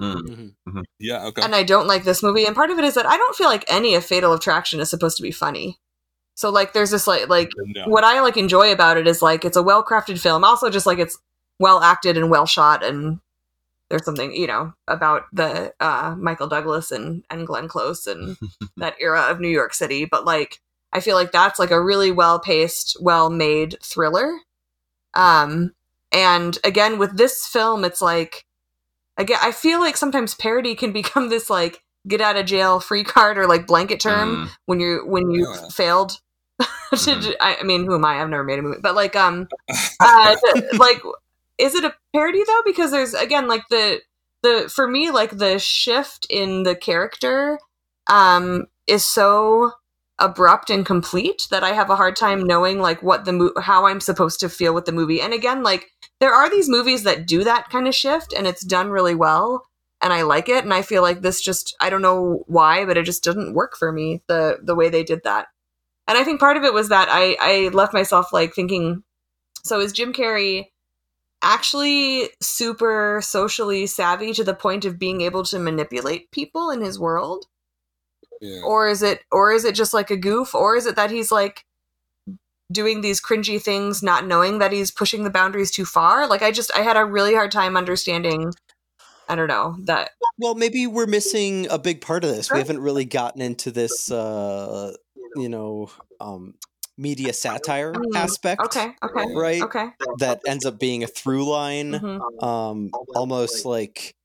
[0.00, 0.54] Mm.
[0.68, 0.82] Mhm.
[0.98, 1.42] Yeah, okay.
[1.42, 2.44] and I don't like this movie.
[2.46, 4.90] And part of it is that I don't feel like any of Fatal Attraction is
[4.90, 5.78] supposed to be funny.
[6.38, 7.86] So like, there's this like like no.
[7.86, 10.44] what I like enjoy about it is like it's a well crafted film.
[10.44, 11.18] Also, just like it's
[11.58, 13.18] well acted and well shot, and
[13.90, 18.36] there's something you know about the uh, Michael Douglas and and Glenn Close and
[18.76, 20.04] that era of New York City.
[20.04, 20.60] But like,
[20.92, 24.32] I feel like that's like a really well paced, well made thriller.
[25.14, 25.72] Um,
[26.12, 28.44] and again, with this film, it's like
[29.16, 33.02] again, I feel like sometimes parody can become this like get out of jail free
[33.02, 34.50] card or like blanket term Mm.
[34.66, 35.68] when you're when you Yeah.
[35.74, 36.20] failed
[36.90, 37.34] to Mhm.
[37.40, 39.48] I, I mean who am i i've never made a movie but like um
[40.00, 40.36] uh
[40.78, 41.00] like
[41.58, 44.00] is it a parody though because there's again like the
[44.42, 47.58] the for me like the shift in the character
[48.08, 49.72] um is so
[50.18, 53.86] abrupt and complete that i have a hard time knowing like what the mo- how
[53.86, 55.86] i'm supposed to feel with the movie and again like
[56.20, 59.64] there are these movies that do that kind of shift and it's done really well
[60.00, 60.62] and I like it.
[60.62, 63.76] And I feel like this just I don't know why, but it just didn't work
[63.76, 65.48] for me the the way they did that.
[66.08, 69.04] And I think part of it was that I I left myself like thinking,
[69.62, 70.66] so is Jim Carrey
[71.42, 76.98] actually super socially savvy to the point of being able to manipulate people in his
[76.98, 77.46] world?
[78.40, 78.60] Yeah.
[78.64, 81.32] or is it or is it just like a goof or is it that he's
[81.32, 81.64] like
[82.70, 86.52] doing these cringy things not knowing that he's pushing the boundaries too far like i
[86.52, 88.52] just i had a really hard time understanding
[89.28, 92.46] i don't know that Well, maybe we're missing a big part of this.
[92.46, 92.54] Sure.
[92.56, 94.92] We haven't really gotten into this, uh,
[95.34, 96.54] you know, um,
[96.96, 98.62] media satire Mm, aspect.
[98.66, 99.64] okay okay Right.
[99.64, 102.18] okay That ends up being a through line, Mhm.
[102.40, 104.16] um, almost like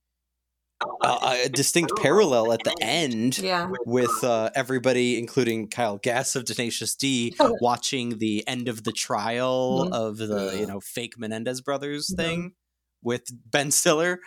[1.01, 6.45] a, a distinct parallel at the end yeah with uh, everybody, including Kyle Gass of
[6.45, 7.57] Tenacious D, Oh.
[7.59, 9.91] watching the end of the trial Mhm.
[9.91, 12.13] of the you know fake Menendez brothers Mhm.
[12.13, 12.53] thing
[13.01, 14.19] with Ben Stiller,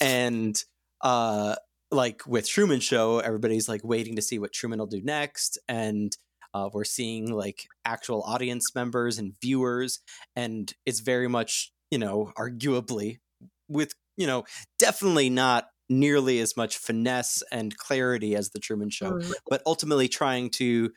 [0.00, 0.62] and
[1.02, 1.56] uh,
[1.90, 6.16] like with Truman Show, everybody's like waiting to see what Truman will do next, and
[6.54, 10.00] uh, we're seeing like actual audience members and viewers,
[10.34, 13.18] and it's very much you know arguably
[13.68, 14.44] with you know
[14.78, 19.32] definitely not nearly as much finesse and clarity as the Truman Show, Mm.
[19.48, 20.90] but ultimately trying to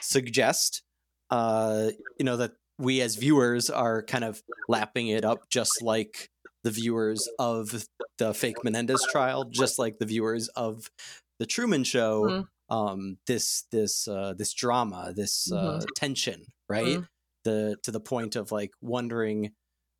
[0.00, 0.82] suggest,
[1.30, 6.30] uh, you know, that we as viewers are kind of lapping it up, just like
[6.64, 7.86] the viewers of
[8.18, 10.90] the fake Menendez trial, just like the viewers of
[11.38, 12.24] the Truman Show.
[12.24, 12.46] Mhm.
[12.68, 16.98] Um, this this uh, this drama, this uh, tension, right?
[16.98, 17.08] Mhm.
[17.44, 19.52] The to the point of like wondering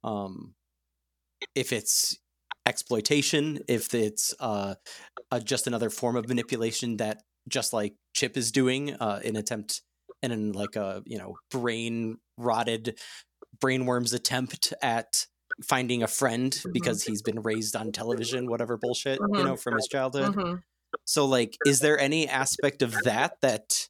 [0.05, 0.55] um,
[1.55, 2.19] if it's
[2.67, 4.75] exploitation, if it's uh,
[5.31, 9.83] uh, just another form of manipulation that just like Chip is doing uh, in attempt
[10.23, 12.99] and in like a you know brain rotted
[13.59, 15.27] brainworms attempt at
[15.65, 16.73] finding a friend Mhm.
[16.73, 19.45] because he's been raised on television whatever bullshit you Mhm.
[19.45, 20.63] know from his childhood Mhm.
[21.05, 23.89] so like is there any aspect of that that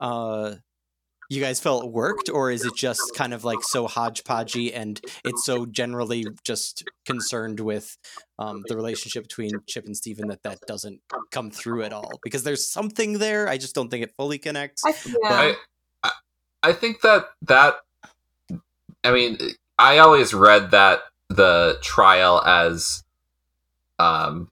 [0.00, 0.56] uh
[1.28, 5.44] you guys felt worked or is it just kind of like so hodgepodgey and it's
[5.44, 7.96] so generally just concerned with
[8.38, 11.00] um, the relationship between chip and steven that that doesn't
[11.32, 14.82] come through at all because there's something there i just don't think it fully connects
[14.84, 15.16] I, yeah.
[15.30, 15.56] I,
[16.04, 16.12] I
[16.62, 17.76] I think that that
[19.02, 19.36] I mean
[19.78, 23.02] I always read that the trial as
[23.98, 24.48] um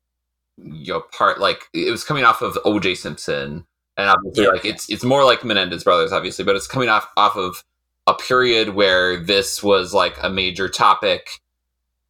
[0.57, 3.64] you know part like it was coming off of OJ Simpson
[3.97, 4.51] and obviously Yeah.
[4.51, 7.62] like it's it's more like Menendez brothers obviously but it's coming off off of
[8.07, 11.29] a period where this was like a major topic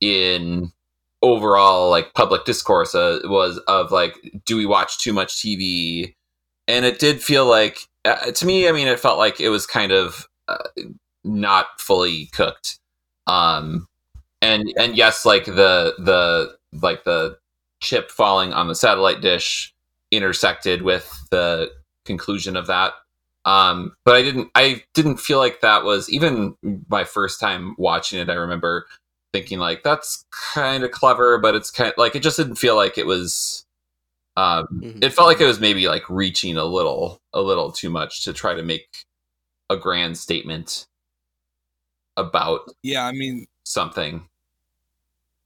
[0.00, 0.72] in
[1.22, 6.14] overall like public discourse uh, was of like do we watch too much TV
[6.68, 9.66] and it did feel like uh, to me i mean it felt like it was
[9.66, 10.56] kind of uh,
[11.22, 12.78] not fully cooked
[13.26, 13.86] um
[14.42, 17.36] and and yes like the the like the
[17.80, 19.74] chip falling on the satellite dish
[20.10, 21.70] intersected with the
[22.04, 22.92] conclusion of that
[23.44, 26.54] um but i didn't i didn't feel like that was even
[26.88, 28.86] my first time watching it i remember
[29.32, 32.76] thinking like that's kind of clever but it's kind of like it just didn't feel
[32.76, 33.64] like it was
[34.36, 35.02] um Mhm.
[35.02, 38.32] it felt like it was maybe like reaching a little a little too much to
[38.32, 38.86] try to make
[39.70, 40.86] a grand statement
[42.16, 44.28] about Yeah, I mean, something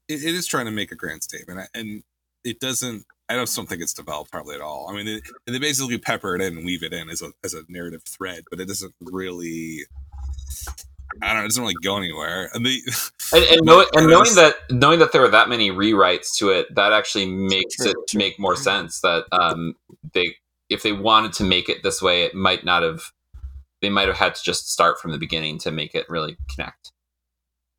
[0.09, 2.03] it, it is trying to make a grand statement, and
[2.43, 3.05] it doesn't.
[3.29, 4.87] I just don't think it's developed hardly at all.
[4.89, 7.53] I mean, it, they basically pepper it in and weave it in as a as
[7.53, 9.85] a narrative thread, but it doesn't really.
[11.21, 11.43] I don't know.
[11.43, 12.49] It doesn't really go anywhere.
[12.53, 12.81] And the,
[13.33, 16.73] and, and, know, and knowing that knowing that there were that many rewrites to it
[16.75, 18.17] that actually makes True, it true.
[18.17, 19.75] make more sense that um
[20.13, 20.35] they
[20.69, 23.11] if they wanted to make it this way it might not have
[23.81, 26.91] they might have had to just start from the beginning to make it really connect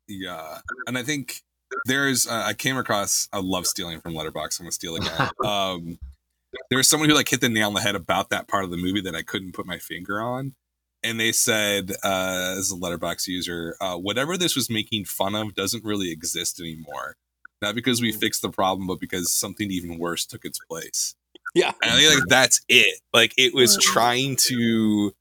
[0.07, 1.41] Yeah, and I think
[1.85, 4.59] there's uh, I came across I love stealing from Letterboxd.
[4.59, 5.29] I'm gonna steal again.
[5.45, 5.99] um,
[6.69, 8.77] there's someone who like hit the nail on the head about that part of the
[8.77, 10.53] movie that I couldn't put my finger on,
[11.03, 15.55] and they said uh, as a Letterboxd user, uh, whatever this was making fun of
[15.55, 17.15] doesn't really exist anymore.
[17.61, 21.15] Not because we fixed the problem, but because something even worse took its place.
[21.53, 22.99] yeah And I think like that's it.
[23.13, 25.13] Like it was trying to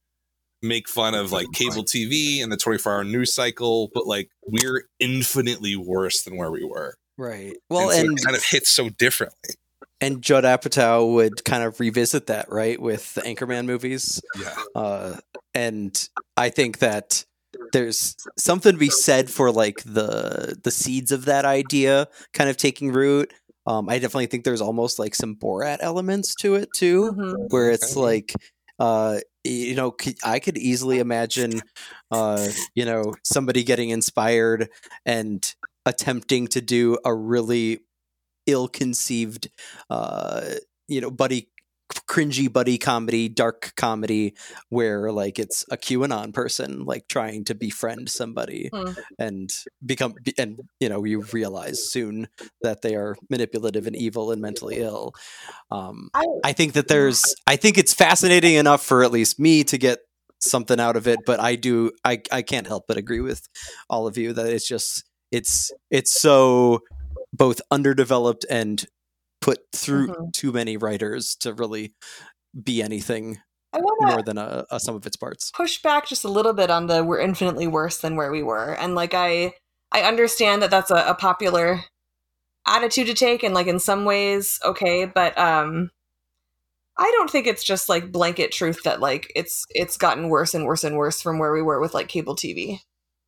[0.63, 4.85] make fun of like cable TV and the 24 hour news cycle, but like we're
[4.99, 6.95] infinitely worse than where we were.
[7.19, 9.55] right well and, so and it kind of hits so differently.
[10.01, 14.55] and judd apatow would kind of revisit that right with the anchorman movies Yeah.
[14.75, 15.17] uh,
[15.55, 17.25] and I think that
[17.73, 22.57] there's something to be said for like the the seeds of that idea kind of
[22.57, 23.33] taking root.
[23.67, 27.51] Um, I definitely think there's almost like some Borat elements to it too, Mhm.
[27.51, 28.01] where it's Okay.
[28.01, 28.33] like,
[28.79, 31.63] uh, you know, i could easily imagine,
[32.11, 34.69] uh, you know, somebody getting inspired
[35.07, 35.55] and
[35.87, 37.81] attempting to do a really
[38.47, 39.49] ill-conceived
[39.91, 40.43] uh
[40.89, 41.49] you know buddy
[42.07, 44.35] cringy buddy comedy dark comedy
[44.69, 48.93] where like it's a qanon person like trying to befriend somebody Hmm.
[49.19, 49.51] and
[49.85, 52.29] become and you know you realize soon
[52.63, 55.13] that they are manipulative and evil and mentally ill
[55.71, 59.65] um I, I think that there's I think it's fascinating enough for at least me
[59.65, 60.01] to get
[60.43, 63.49] something out of it, but I do I I can't help but agree with
[63.89, 66.81] all of you that it's just it's it's so
[67.33, 68.85] both underdeveloped and
[69.41, 70.33] put through Mhm.
[70.33, 71.95] too many writers to really
[72.63, 73.41] be anything
[74.01, 75.51] more than a, a sum of its parts.
[75.55, 78.73] push back just a little bit on the we're infinitely worse than where we were,
[78.75, 79.55] and like I
[79.93, 81.85] I understand that that's a, a popular
[82.67, 85.91] attitude to take, and like in some ways okay, but um.
[86.99, 90.67] I don't think it's just like blanket truth that like it's it's gotten worse and
[90.67, 92.81] worse and worse from where we were with like cable TV.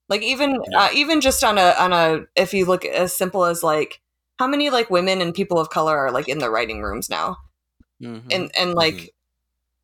[0.08, 3.62] Like even uh, even just on a on a if you look as simple as
[3.62, 4.00] like
[4.42, 7.36] how many like women and people of color are like in the writing rooms now?
[8.02, 8.22] Mhm.
[8.34, 9.08] and and like Mhm.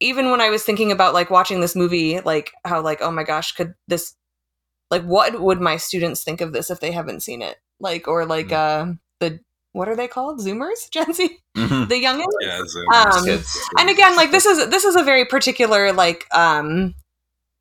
[0.00, 3.22] even when i was thinking about like watching this movie like how like oh my
[3.22, 4.14] gosh could this
[4.90, 7.59] like what would my students think of this if they haven't seen it?
[7.80, 8.86] Like or like uh
[9.20, 9.40] the
[9.72, 10.40] what are they called?
[10.40, 10.90] Zoomers?
[10.90, 11.38] Gen z?
[11.56, 11.88] Mhm.
[11.88, 12.62] the youngins Yeah,
[12.94, 13.44] Um,
[13.78, 16.94] and again like this is this is a very particular like um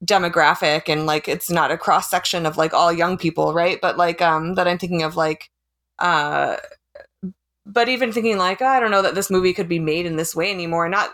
[0.05, 3.79] demographic and like it's not a cross section of like all young people right?
[3.81, 5.49] But like um that i'm thinking of like
[5.99, 6.57] uh
[7.67, 10.15] but even thinking like oh, i don't know that this movie could be made in
[10.15, 10.89] this way anymore.
[10.89, 11.11] Not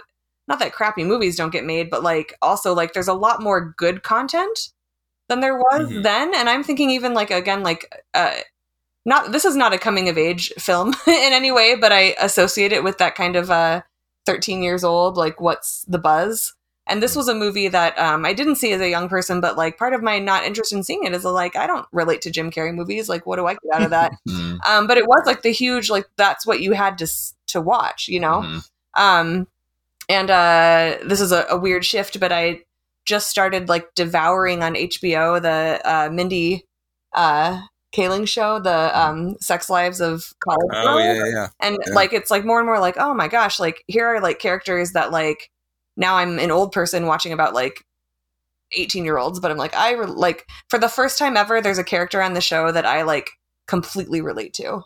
[0.48, 3.74] not that crappy movies don't get made but like also like there's a lot more
[3.78, 4.70] good content
[5.30, 6.04] than there was Mhm.
[6.04, 6.34] then.
[6.36, 8.36] And i'm thinking even like again like uh
[9.06, 12.72] not this is not a coming of age film in any way but i associate
[12.74, 13.82] it with that kind of uh
[14.26, 16.54] 13 years old like what's the buzz
[16.88, 19.58] and this was a movie that um, i didn't see as a young person but
[19.58, 22.32] like part of my not interest in seeing it is like i don't relate to
[22.32, 24.58] jim carrey movies like what do i get out of that Mhm.
[24.66, 27.08] um, but it was like the huge like that's what you had to
[27.48, 28.70] to watch you know Mhm.
[28.96, 29.48] um
[30.10, 32.60] and uh this is a, a weird shift but i
[33.06, 36.66] just started like devouring on hbo the uh mindy
[37.14, 37.62] uh
[37.96, 41.48] kaling show the um sex lives of college Oh girls yeah, yeah.
[41.60, 41.94] and Yeah.
[41.94, 44.94] like it's like more and more like oh my gosh like here are like characters
[44.94, 45.52] that like
[45.98, 47.86] now i'm an old person watching about like
[48.74, 51.78] 18 year olds but i'm like i re- like for the first time ever there's
[51.78, 53.30] a character on the show that i like
[53.68, 54.82] completely relate to.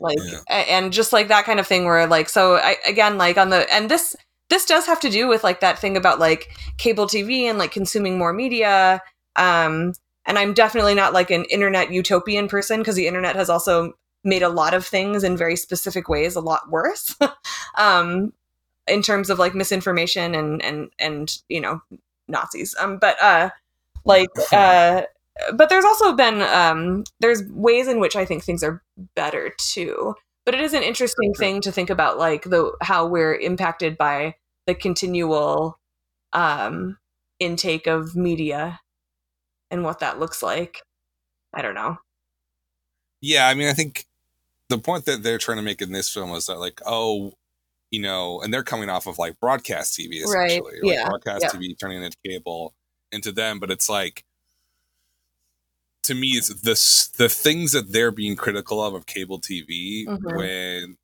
[0.00, 0.40] Like Yeah.
[0.50, 3.72] and just like that kind of thing where like so i again like on the
[3.72, 4.16] and this
[4.50, 7.70] this does have to do with like that thing about like cable tv and like
[7.70, 9.00] consuming more media.
[9.36, 9.92] Um
[10.26, 13.92] and i'm definitely not like an internet utopian person because the internet has also
[14.24, 17.14] made a lot of things in very specific ways a lot worse.
[17.76, 18.32] Um
[18.86, 21.80] in terms of like misinformation and and and you know
[22.28, 22.74] nazis.
[22.78, 23.50] Um but uh
[24.04, 25.02] like uh
[25.54, 28.82] but there's also been um there's ways in which i think things are
[29.16, 30.14] better too.
[30.44, 34.34] But it is an interesting thing to think about like the how we're impacted by
[34.66, 35.78] the continual
[36.32, 36.98] um
[37.40, 38.80] intake of media
[39.70, 40.82] and what that looks like.
[41.52, 41.98] I don't know.
[43.20, 44.06] Yeah, I mean, I think
[44.68, 47.32] the point that they're trying to make in this film is that, like, oh,
[47.94, 51.42] you know, and they're coming off of like broadcast TV, Right, essentially, like yeah, broadcast
[51.42, 51.50] yeah.
[51.50, 52.74] TV turning into cable
[53.12, 54.24] into them, but it's like,
[56.02, 56.74] to me, it's the
[57.16, 60.24] the things that they're being critical of of cable TV Mhm.
[60.26, 60.96] when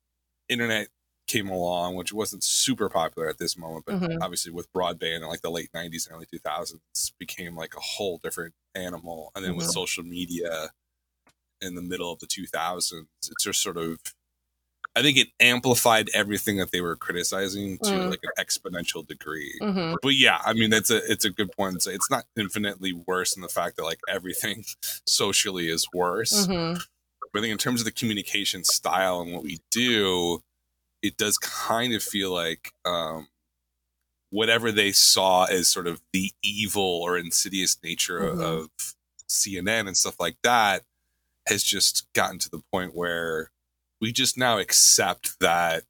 [0.49, 0.89] internet
[1.27, 4.21] came along, which wasn't super popular at this moment, but Mhm.
[4.21, 8.19] obviously with broadband in like the late '90s and early 2000s became like a whole
[8.19, 9.67] different animal, and then with Mhm.
[9.67, 10.71] social media
[11.61, 13.99] in the middle of the 2000s, it's just sort of.
[14.95, 18.09] I think it amplified everything that they were criticizing to Mm.
[18.09, 19.57] like an exponential degree.
[19.61, 19.95] mm-hmm.
[20.01, 21.75] But yeah, I mean that's a it's a good point.
[21.75, 24.65] It's, it's not infinitely worse in the fact that like everything
[25.07, 26.45] socially is worse.
[26.47, 26.79] Mm-hmm.
[27.31, 30.41] But I think in terms of the communication style and what we do,
[31.01, 33.27] it does kind of feel like um,
[34.29, 38.41] whatever they saw as sort of the evil or insidious nature Mhm.
[38.41, 38.69] of
[39.29, 40.83] CNN and stuff like that
[41.47, 43.51] has just gotten to the point where
[44.01, 45.83] we just now accept that,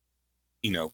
[0.62, 0.93] you know,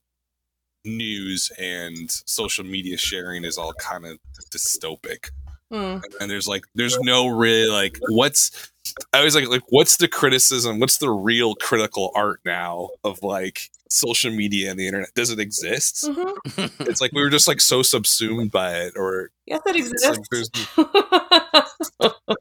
[0.86, 4.18] news and social media sharing is all kind of
[4.52, 5.30] dystopic
[5.70, 6.02] Mm.
[6.22, 8.72] and there's like there's no real like what's
[9.12, 13.70] I was like like what's the criticism what's the real critical art now of like
[13.90, 16.84] social media and the internet does it exist Mm-hmm.
[16.90, 20.20] it's like we were just like so subsumed by it or yes it it's like
[20.20, 20.68] exists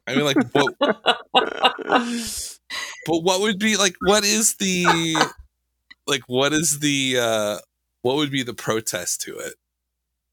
[0.07, 0.75] I mean like what
[3.07, 5.17] but what would be like what is the
[6.07, 7.59] like what is the uh
[8.03, 9.55] what would be the protest to it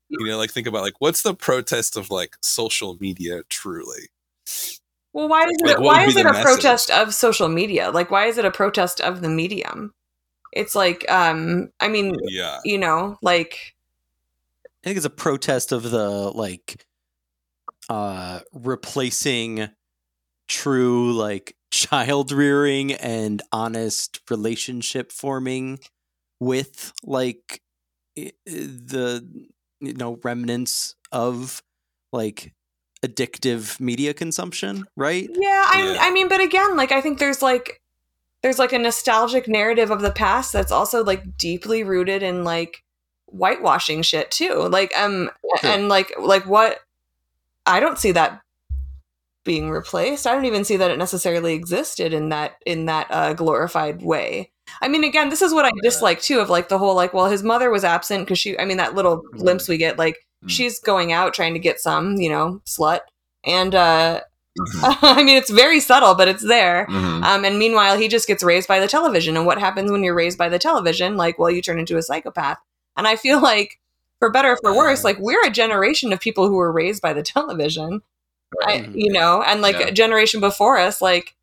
[0.09, 4.09] you know like think about like what's the protest of like social media truly
[5.13, 6.43] well why is Like, it what why is it a message?
[6.43, 9.91] protest of social media like why is it a protest of the medium
[10.51, 12.59] it's like um i mean Yeah.
[12.65, 13.73] you know like
[14.65, 16.85] I think it's a protest of the like
[17.89, 19.69] uh replacing
[20.47, 25.79] true like child rearing and honest relationship forming
[26.39, 27.61] with like
[28.15, 29.47] the
[29.79, 31.61] you know remnants of
[32.11, 32.53] like
[33.03, 35.29] addictive media consumption, right?
[35.31, 35.97] Yeah, I Yeah.
[36.01, 37.81] I mean, but again, like I think there's like
[38.41, 42.83] there's like a nostalgic narrative of the past that's also like deeply rooted in like
[43.25, 44.67] whitewashing shit too.
[44.69, 45.29] Like um
[45.59, 45.71] Sure.
[45.71, 46.79] and like like what
[47.65, 48.41] I don't see that
[49.43, 50.25] being replaced.
[50.27, 54.51] I don't even see that it necessarily existed in that in that uh, glorified way.
[54.81, 57.29] I mean, again, this is what I dislike too of like the whole like, well,
[57.29, 58.57] his mother was absent because she.
[58.59, 60.49] I mean, that little glimpse we get, like Mm.
[60.49, 62.99] she's going out trying to get some, you know, slut,
[63.45, 64.19] and uh
[64.59, 64.97] Mhm.
[65.01, 66.85] I mean, it's very subtle, but it's there.
[66.89, 67.23] Mhm.
[67.23, 69.35] Um, and meanwhile, he just gets raised by the television.
[69.37, 71.17] And what happens when you're raised by the television?
[71.17, 72.59] Like, well, you turn into a psychopath.
[72.97, 73.79] And I feel like,
[74.19, 77.13] for better or for worse, like we're a generation of people who were raised by
[77.13, 78.01] the television.
[78.61, 78.91] I, Mhm.
[78.93, 79.87] you know, and like Yeah.
[79.87, 81.35] a generation before us, like,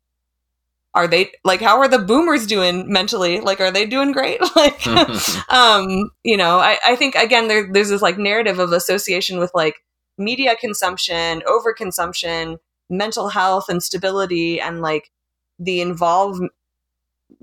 [0.93, 3.39] are they like how are the boomers doing mentally?
[3.39, 4.41] Like, are they doing great?
[4.55, 4.85] like,
[5.49, 9.51] um, you know, I, I think again there, there's this like narrative of association with
[9.53, 9.75] like
[10.17, 12.57] media consumption, overconsumption,
[12.89, 15.09] mental health and stability, and like
[15.59, 16.41] the involved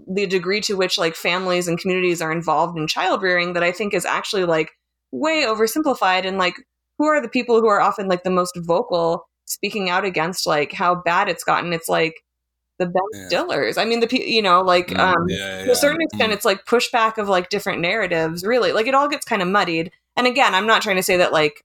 [0.07, 3.73] the degree to which like families and communities are involved in child rearing that I
[3.73, 4.71] think is actually like
[5.13, 6.55] way oversimplified and like
[6.99, 10.73] who are the people who are often like the most vocal speaking out against like
[10.73, 12.15] how bad it's gotten it's like
[12.79, 13.29] the Ben Yeah.
[13.29, 13.77] Stillers.
[13.79, 16.35] I mean the you know like Mm, um Yeah, to a certain extent Mm.
[16.37, 19.91] it's like pushback of like different narratives really like it all gets kind of muddied
[20.17, 21.65] and again i'm not trying to say that like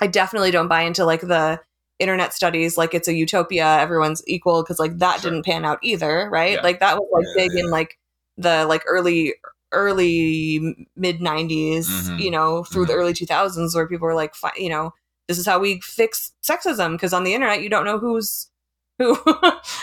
[0.00, 1.60] i definitely don't buy into like the
[1.98, 5.30] internet studies like it's a utopia everyone's equal because like that Sure.
[5.30, 6.62] didn't pan out either right Yeah.
[6.62, 7.98] like that was like Yeah, big in like
[8.38, 9.34] the like early
[9.72, 12.18] early mid 90s Mhm.
[12.20, 12.96] you know through the Mhm.
[12.98, 14.92] early 2000s where people were like fi- you know
[15.28, 18.50] this is how we fix sexism because on the internet you don't know who's
[18.98, 19.12] who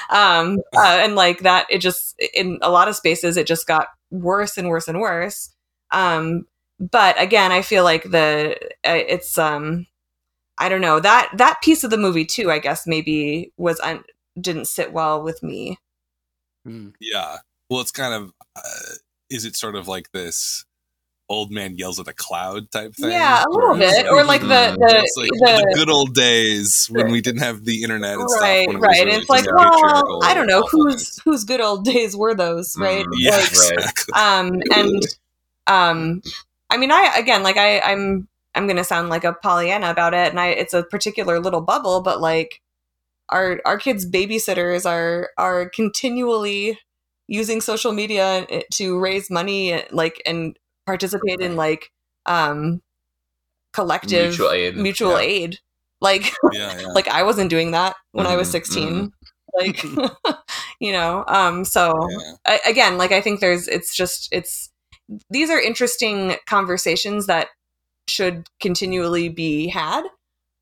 [0.10, 3.88] um uh, and like that it just in a lot of spaces it just got
[4.12, 5.54] worse and worse and worse
[5.91, 6.46] um
[6.80, 9.86] but again i feel like the uh, it's um
[10.58, 14.04] i don't know that that piece of the movie too i guess maybe was un-
[14.39, 15.78] didn't sit well with me
[16.68, 16.94] Mm.
[17.00, 17.38] Yeah.
[17.70, 18.34] Well, it's kind of.
[18.56, 18.96] Uh,
[19.30, 20.66] is it sort of like this
[21.30, 23.09] old man yells at a cloud type thing?
[23.11, 24.78] yeah a little bit or like the Mm.
[24.78, 28.30] the, it's like the the good old days when we didn't have the internet and
[28.30, 28.41] stuff.
[28.41, 32.15] right when right really it's like well i don't know whose whose good old days
[32.15, 34.13] were those right Mm, Yeah, like exactly.
[34.15, 35.01] um and
[35.67, 36.21] um
[36.69, 40.30] i mean i again like i i'm i'm gonna sound like a pollyanna about it
[40.30, 42.61] and i it's a particular little bubble but like
[43.30, 46.78] our our kids babysitters are are continually
[47.28, 51.91] using social media to raise money like and participate in like
[52.25, 52.81] um
[53.73, 55.17] collective Mutual aid, mutual yeah.
[55.19, 55.59] aid
[56.01, 56.88] like Yeah, yeah.
[56.88, 59.11] like i wasn't doing that when i was Mhm, 16
[59.57, 59.84] like
[60.79, 62.34] you know um so yeah.
[62.45, 64.69] I, again like i think there's it's just it's
[65.29, 67.47] these are interesting conversations that
[68.07, 70.03] should continually be had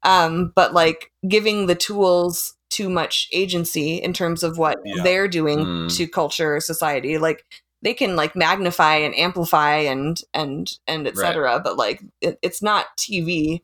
[0.04, 5.04] um but like giving the tools too much agency in terms of what Yeah.
[5.04, 5.98] they're doing Mm.
[5.98, 7.44] to culture society like
[7.82, 12.86] they can like magnify and amplify and and and etc but like it, it's not
[12.98, 13.62] tv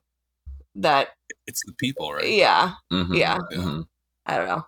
[0.76, 1.10] that
[1.48, 2.30] It's the people, right?
[2.30, 3.38] yeah Mhm, Yeah.
[3.52, 3.88] mhm.
[4.26, 4.66] i don't know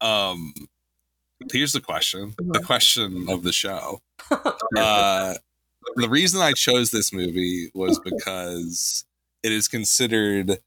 [0.00, 0.52] Um,
[1.52, 2.66] here's the question: the Mhm.
[2.66, 4.00] question of the show.
[4.76, 5.34] Uh,
[5.96, 9.04] the reason I chose this movie was because
[9.42, 10.58] it is considered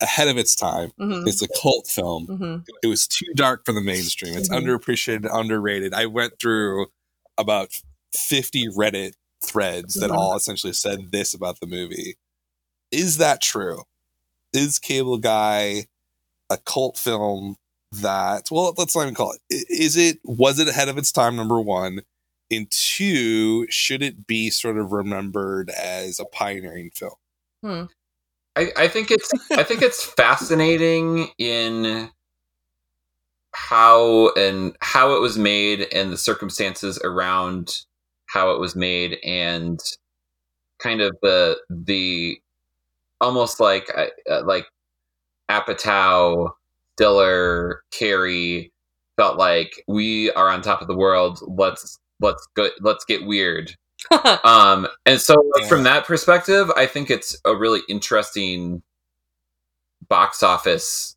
[0.00, 0.92] ahead of its time.
[0.98, 2.26] hmm It's a cult film.
[2.26, 4.34] hmm It was too dark for the mainstream.
[4.36, 4.62] It's Mhm.
[4.64, 5.92] underappreciated, underrated.
[5.92, 6.86] I went through
[7.40, 7.72] about
[8.14, 10.16] 50 Reddit threads that Mhm.
[10.16, 12.16] all essentially said this about the movie.
[12.90, 13.84] Is that true?
[14.52, 15.86] Is Cable Guy
[16.50, 17.56] a cult film
[17.92, 19.40] that, well, let's not even call it.
[19.68, 22.02] Is it, was it ahead of its time, number one?
[22.50, 27.88] And two, should it be sort of remembered as a pioneering film?
[28.56, 32.10] I, I think it's I think it's fascinating in
[33.52, 37.80] how and how it was made and the circumstances around
[38.26, 39.80] how it was made and
[40.78, 42.40] kind of the the
[43.20, 44.66] almost like uh, like
[45.50, 46.52] Apatow,
[46.96, 48.70] Stiller, Carrey
[49.16, 51.40] felt like we are on top of the world.
[51.46, 53.74] Let's let's go let's get weird.
[54.44, 58.82] Um and so like, from that perspective i think it's a really interesting
[60.08, 61.16] box office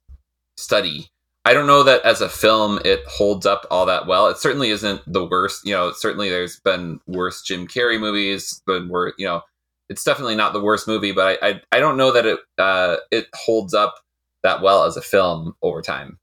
[0.57, 1.09] study
[1.45, 4.27] I don't know that as a film it holds up all that well.
[4.27, 5.65] It certainly isn't the worst.
[5.65, 9.13] You know, certainly there's been worse Jim Carrey movies, but worse.
[9.17, 9.41] You know,
[9.89, 11.11] it's definitely not the worst movie.
[11.11, 13.95] But I I, I don't know that it uh, it holds up
[14.43, 16.17] that well as a film over time.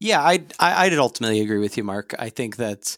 [0.00, 2.14] Yeah, I- I'd ultimately agree with you, Mark.
[2.18, 2.96] I think that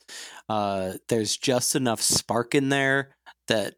[0.49, 3.17] uh, there's just enough spark in there
[3.49, 3.75] that,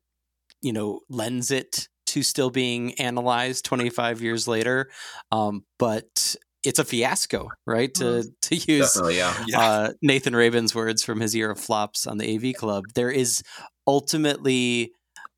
[0.61, 4.89] you know, lends it to still being analyzed 25 years later.
[5.31, 7.93] Um, but it's a fiasco, right?
[7.95, 9.35] To, to use yeah.
[9.47, 9.61] Yeah.
[9.61, 12.85] uh, Nathan Rabin's words from his year of flops on the AV Club.
[12.95, 13.43] There is
[13.87, 14.93] ultimately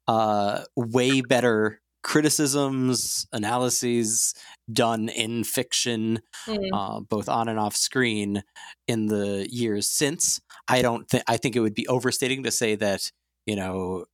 [0.07, 4.33] uh, way better criticisms, analyses
[4.73, 6.69] done in fiction, Mm.
[6.73, 8.45] uh, both on and off screen,
[8.87, 10.41] in the years since.
[10.69, 13.11] I don't think I think it would be overstating to say that
[13.47, 14.05] you know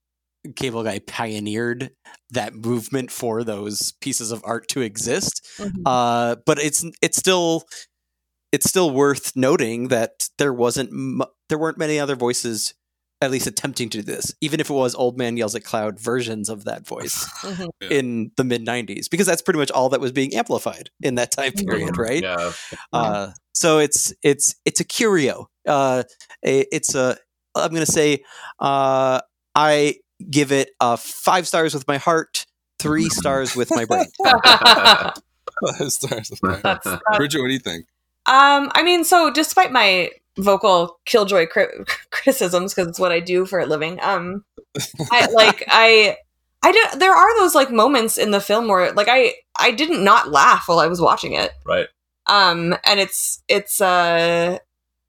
[0.56, 1.90] Cable Guy pioneered
[2.30, 5.82] that movement for those pieces of art to exist Mhm.
[5.86, 7.64] uh, but it's it's still
[8.52, 10.90] it's still worth noting that there wasn't
[11.48, 12.74] there weren't many other voices
[13.20, 15.98] at least attempting to do this even if it was old man yells at cloud
[16.00, 17.68] versions of that voice Mhm.
[17.80, 17.88] Yeah.
[17.90, 21.30] in the mid 90s because that's pretty much all that was being amplified in that
[21.30, 22.52] time period right Yeah.
[22.92, 26.02] uh, so it's it's it's a curio uh,
[26.44, 27.16] a- it's a
[27.54, 28.24] i'm gonna say
[28.58, 29.20] uh,
[29.54, 29.94] i
[30.30, 32.46] give it uh, five stars with my heart
[32.78, 34.06] three stars with my brain
[35.88, 36.30] Stars.
[36.40, 37.86] That's, that's Bridget, what do you think?
[38.26, 43.46] Um, I mean, so despite my vocal killjoy cri- criticisms, because it's what I do
[43.46, 44.44] for a living, um,
[45.10, 46.16] I like I,
[46.62, 47.00] I did.
[47.00, 50.64] There are those like moments in the film where like I I didn't not laugh
[50.66, 51.52] while I was watching it.
[51.66, 51.86] right.
[52.26, 54.58] Um, and it's it's uh,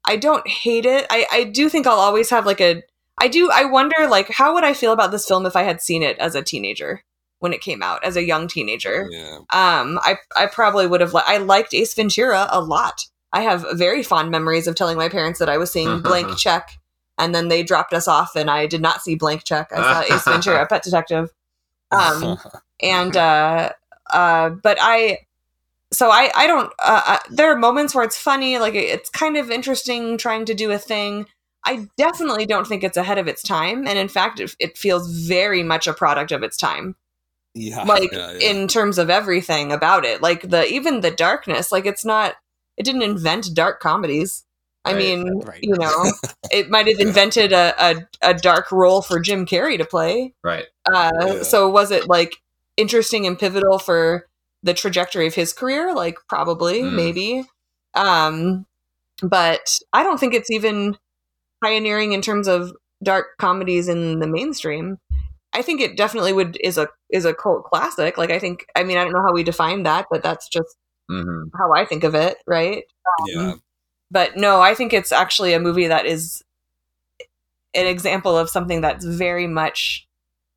[0.04, 1.06] I don't hate it.
[1.10, 2.82] I I do think I'll always have like a.
[3.24, 3.50] I do.
[3.52, 6.18] I wonder like how would I feel about this film if I had seen it
[6.18, 7.02] as a teenager
[7.40, 9.36] when it came out as a young teenager Yeah.
[9.52, 13.02] um i i probably would have li- i liked ace ventura a lot
[13.34, 16.70] i have very fond memories of telling my parents that i was seeing blank check
[17.18, 20.14] and then they dropped us off and i did not see blank check i saw
[20.14, 21.28] ace ventura pet detective
[21.90, 22.38] um
[22.80, 23.70] and uh
[24.10, 25.18] uh but i
[25.92, 29.10] so i i don't uh, uh, there are moments where it's funny like it- it's
[29.10, 31.26] kind of interesting trying to do a thing
[31.64, 35.10] i definitely don't think it's ahead of its time and in fact it, it feels
[35.26, 36.94] very much a product of its time
[37.54, 37.82] yeah.
[37.84, 38.50] like yeah, yeah.
[38.50, 42.34] in terms of everything about it like the even the darkness like it's not
[42.76, 44.44] it didn't invent dark comedies
[44.84, 45.60] i Right, mean right.
[45.62, 46.12] you know
[46.50, 47.94] it might have invented a, a,
[48.30, 50.66] a dark role for jim carrey to play Right.
[50.92, 51.42] uh, Yeah.
[51.42, 52.36] so was it like
[52.76, 54.26] interesting and pivotal for
[54.64, 56.94] the trajectory of his career like probably Mm.
[56.94, 57.44] maybe
[57.94, 58.66] um
[59.22, 60.96] but i don't think it's even
[61.62, 64.98] pioneering in terms of dark comedies in the mainstream
[65.52, 68.82] i think it definitely would is a is a cult classic like i think i
[68.82, 70.76] mean i don't know how we define that but that's just
[71.08, 72.84] hmm how i think of it right
[73.26, 73.54] yeah.
[74.10, 76.42] but no i think it's actually a movie that is
[77.74, 80.06] an example of something that's very much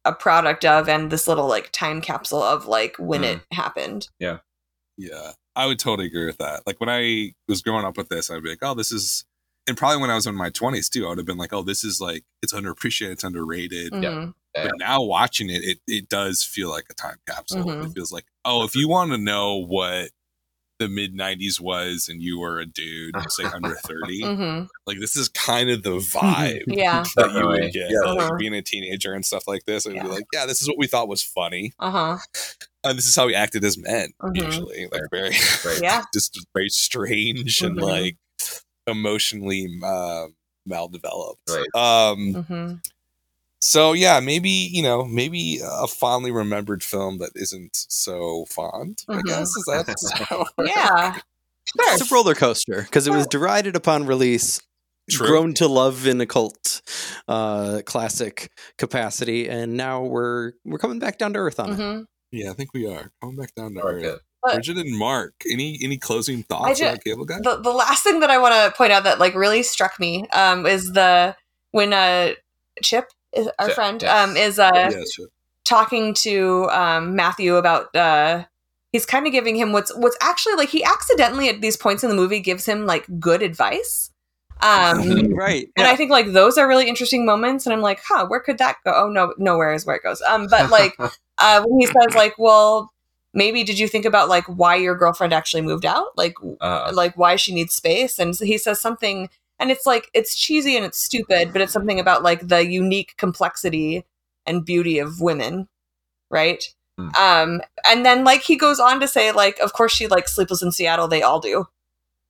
[0.05, 3.35] a product of and this little like time capsule of like when Mm.
[3.35, 4.37] it happened Yeah.
[4.97, 5.31] Yeah.
[5.55, 6.61] I would totally agree with that.
[6.67, 9.25] Like when I was growing up with this, I'd be like, oh, this is,
[9.67, 11.63] and probably when I was in my 20s too, I would have been like, oh,
[11.63, 13.93] this is like, it's underappreciated, it's underrated.
[13.93, 14.33] Mhm.
[14.53, 17.65] But now watching it, it, it does feel like a time capsule.
[17.65, 17.85] Mhm.
[17.87, 20.09] It feels like, oh, if you want to know what
[20.79, 24.67] the mid 90s was and you were a dude, say under 30, Mhm.
[24.87, 27.89] like this is kind of the vibe yeah that you would get.
[27.91, 27.99] Yeah.
[28.11, 28.35] Like Uh-huh.
[28.37, 30.03] being a teenager and stuff like this, and Yeah.
[30.03, 31.73] be like, yeah, this is what we thought was funny.
[31.79, 32.17] uh-huh
[32.83, 34.37] And this is how we acted as men, Mhm.
[34.45, 34.87] usually.
[34.91, 35.31] Like very,
[35.65, 35.81] Right.
[35.81, 37.81] yeah just very strange and Mhm.
[37.81, 38.17] like
[38.87, 40.27] emotionally uh,
[40.67, 41.35] maldeveloped.
[41.49, 41.75] Right.
[41.75, 42.73] Um, hmm
[43.59, 49.03] so yeah, maybe you know, maybe a fondly remembered film that isn't so fond.
[49.09, 49.25] I Mhm.
[49.25, 50.71] guess is that how it works?
[50.75, 51.15] yeah
[51.79, 54.61] It's a roller coaster because it was derided upon release,
[55.09, 55.27] True.
[55.27, 56.81] grown to love in a cult
[57.27, 61.75] uh, classic capacity, and now we're we're coming back down to earth on it.
[61.75, 64.21] hmm Yeah, I think we are coming back down to I like earth.
[64.37, 64.47] It.
[64.47, 67.39] But- Bridget and Mark, any any closing thoughts ju- about Cable Guy?
[67.43, 70.27] the, the last thing that i want to point out that like really struck me
[70.29, 71.35] um is the
[71.71, 72.33] when uh
[72.81, 74.29] chip is our Chip, friend yes.
[74.29, 75.27] um is uh yeah, sure.
[75.65, 78.45] talking to um, Matthew about uh,
[78.93, 82.09] he's kind of giving him what's what's actually like he accidentally at these points in
[82.09, 84.11] the movie gives him like good advice.
[84.61, 85.67] Um, Right.
[85.77, 88.57] and I think like those are really interesting moments, and I'm like, huh, where could
[88.59, 88.93] that go?
[88.95, 90.21] Oh no, nowhere is where it goes.
[90.21, 90.95] Um, but like
[91.37, 92.91] uh, when he says like, well,
[93.41, 96.07] maybe did you think about like why your girlfriend actually moved out?
[96.17, 99.29] Like Uh, like why she needs space and so he says something
[99.59, 103.13] and it's like it's cheesy and it's stupid but it's something about like the unique
[103.17, 104.03] complexity
[104.45, 105.67] and beauty of women
[106.31, 106.63] right
[106.99, 107.09] Hmm.
[107.15, 110.63] Um, and then like he goes on to say like, of course she like sleepless
[110.63, 111.07] in Seattle.
[111.07, 111.67] They all do.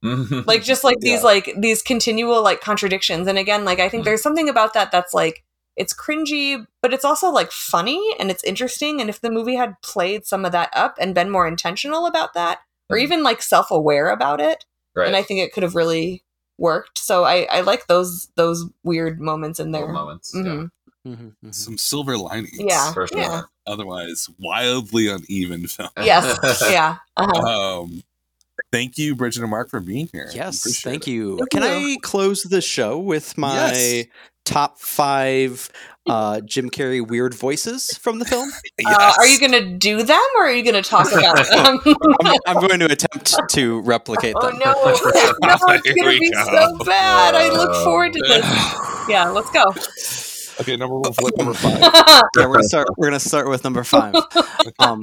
[0.52, 1.32] Like just like these Yeah.
[1.34, 3.28] like these continual like contradictions.
[3.30, 4.06] And again, like I think Mhm.
[4.06, 5.44] there's something about that that's like
[5.78, 9.00] it's cringy, but it's also like funny and it's interesting.
[9.00, 12.34] And if the movie had played some of that up and been more intentional about
[12.34, 12.60] that,
[12.90, 13.02] or Mhm.
[13.04, 14.66] even like self aware about it,
[14.96, 15.08] right.
[15.08, 16.24] and I think it could have really
[16.58, 16.98] worked.
[16.98, 19.94] So I, I like those those weird moments in Little there.
[19.94, 20.36] moments.
[20.36, 20.70] Mhm.
[21.08, 21.56] Mhm, mhm.
[21.56, 22.58] Some silver linings.
[22.60, 23.18] Yeah, For sure.
[23.20, 23.42] yeah.
[23.66, 25.90] Otherwise, wildly uneven film.
[26.04, 26.98] Yes, yeah.
[27.16, 27.82] Uh-huh.
[27.82, 28.04] Um,
[28.74, 30.30] thank you, Bridget and Mark, for being here.
[30.34, 31.12] Yes, thank it.
[31.12, 31.38] you.
[31.38, 31.94] Thank Can you.
[31.94, 34.06] I close the show with my Yes.
[34.48, 35.70] Top five
[36.08, 38.50] uh, Jim Carrey weird voices from the film?
[38.86, 41.80] Uh, are you going to do them or are you going to talk about them?
[42.24, 44.44] I'm, I'm going to attempt to replicate them.
[44.44, 44.60] oh them.
[44.60, 46.46] no, no, it's going to be go.
[46.46, 47.34] so bad.
[47.36, 48.46] I look forward to this.
[49.10, 49.64] Yeah, let's go.
[50.62, 51.80] Okay, number one, what number five?
[51.82, 52.88] Yeah, we're gonna start.
[52.98, 54.16] We're gonna start with number five.
[54.80, 55.02] Um,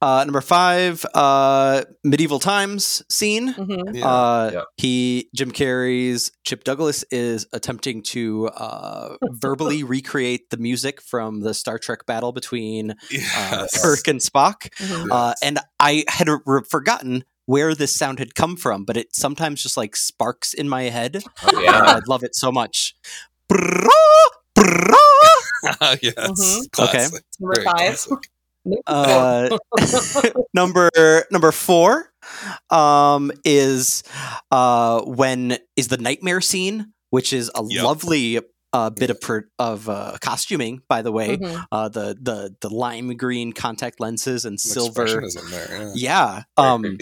[0.00, 3.52] uh, number five, uh, medieval times scene.
[3.54, 3.94] Mhm.
[3.94, 4.06] Yeah.
[4.06, 4.62] Uh, Yeah.
[4.76, 11.52] He Jim Carrey's Chip Douglas is attempting to uh, verbally recreate the music from the
[11.54, 13.82] Star Trek battle between uh, yes.
[13.82, 15.08] Kirk and Spock, Mhm.
[15.10, 19.62] uh, and I had re- forgotten where this sound had come from, but it sometimes
[19.62, 21.22] just like sparks in my head.
[21.44, 21.80] Oh, yeah.
[21.96, 22.94] I love it so much.
[23.50, 23.88] Brrrah,
[24.54, 24.94] brrrah.
[26.02, 26.14] yes.
[26.16, 26.70] Mhm.
[26.72, 27.24] Classic.
[27.40, 28.06] Number Very five.
[28.72, 28.82] Classic.
[28.86, 29.48] Uh,
[30.54, 30.90] number
[31.30, 32.10] number four
[32.70, 34.02] um, is
[34.50, 37.84] uh, when is the nightmare scene, which is a Yep.
[37.84, 38.40] lovely
[38.72, 41.36] uh, bit of per, of uh, costuming, by the way.
[41.36, 41.64] Mhm.
[41.72, 45.06] Uh, the the the lime green contact lenses and Some silver.
[45.50, 45.92] there.
[45.94, 45.94] Yeah.
[45.94, 46.98] Yeah, um,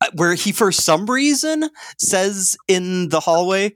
[0.00, 3.74] uh, where he for some reason says in the hallway,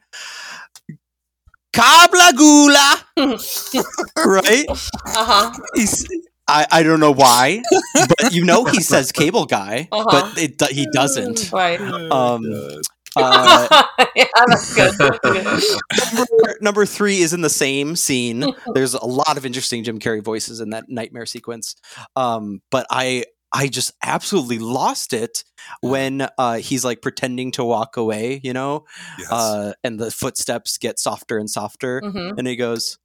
[1.75, 3.07] "Kabla gula,"
[4.27, 4.67] right?
[4.69, 5.53] Uh-huh.
[5.75, 6.07] He's,
[6.49, 7.63] I, I don't know why,
[7.95, 10.05] but you know he says cable guy, Uh-huh.
[10.11, 11.51] but it, he doesn't.
[11.53, 11.81] Right.
[11.81, 12.45] Um,
[13.19, 13.67] Uh,
[14.15, 14.93] yeah, that's good.
[16.15, 18.45] Number, number three is in the same scene.
[18.75, 21.77] There's a lot of interesting Jim Carrey voices in that nightmare sequence,
[22.15, 25.45] um, but I I just absolutely lost it
[25.81, 28.85] when uh, he's like pretending to walk away, you know,
[29.19, 29.33] Yes.
[29.33, 32.37] uh, and the footsteps get softer and softer, Mhm.
[32.37, 32.99] and he goes,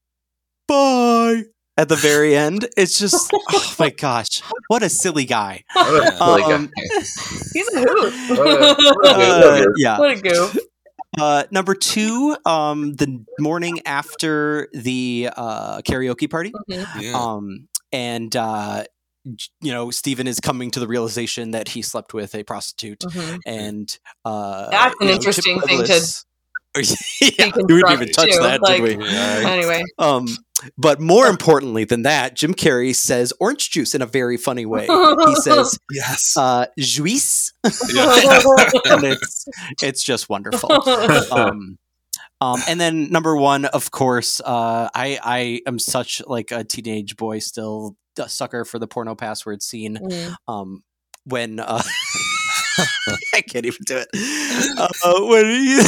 [0.68, 1.44] "Bye."
[1.78, 5.64] At the very end, it's just, oh my gosh, what a silly guy!
[5.74, 6.84] What a silly Um, guy.
[7.54, 8.14] He's a hoot.
[8.30, 10.58] What a- what a Uh, yeah, what a goof.
[11.20, 17.02] Uh, number two, um, the morning after the uh, karaoke party, Mhm.
[17.02, 17.14] yeah.
[17.18, 18.84] um, and uh,
[19.62, 23.40] you know, Stephen is coming to the realization that he slept with a prostitute, Mhm.
[23.46, 26.26] and uh, That's an you know, interesting thing to Douglas-
[27.22, 29.06] yeah, we didn't even touch too, that, like- did we?
[29.06, 29.44] Yeah.
[29.46, 29.84] Anyway.
[30.00, 30.28] Um,
[30.78, 34.86] but more importantly than that, Jim Carrey says orange juice in a very funny way.
[34.86, 36.38] He says yes.
[36.38, 37.72] uh, "juice," yeah.
[38.86, 39.46] and it's
[39.82, 40.72] it's just wonderful.
[41.34, 41.78] um,
[42.40, 47.18] um, and then number one, of course, uh, I I am such like a teenage
[47.18, 49.98] boy still, a sucker for the porno password scene.
[49.98, 50.36] Mhm.
[50.48, 50.84] Um,
[51.26, 51.82] when uh,
[53.34, 54.08] I can't even do it.
[55.04, 55.82] Uh, when he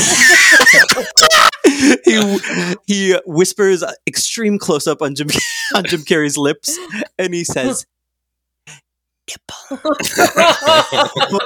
[2.05, 2.39] he
[2.87, 5.27] he whispers extreme close up on Jim
[5.75, 6.77] on Jim Carrey's lips,
[7.17, 7.85] and he says.
[9.29, 9.79] Nipple.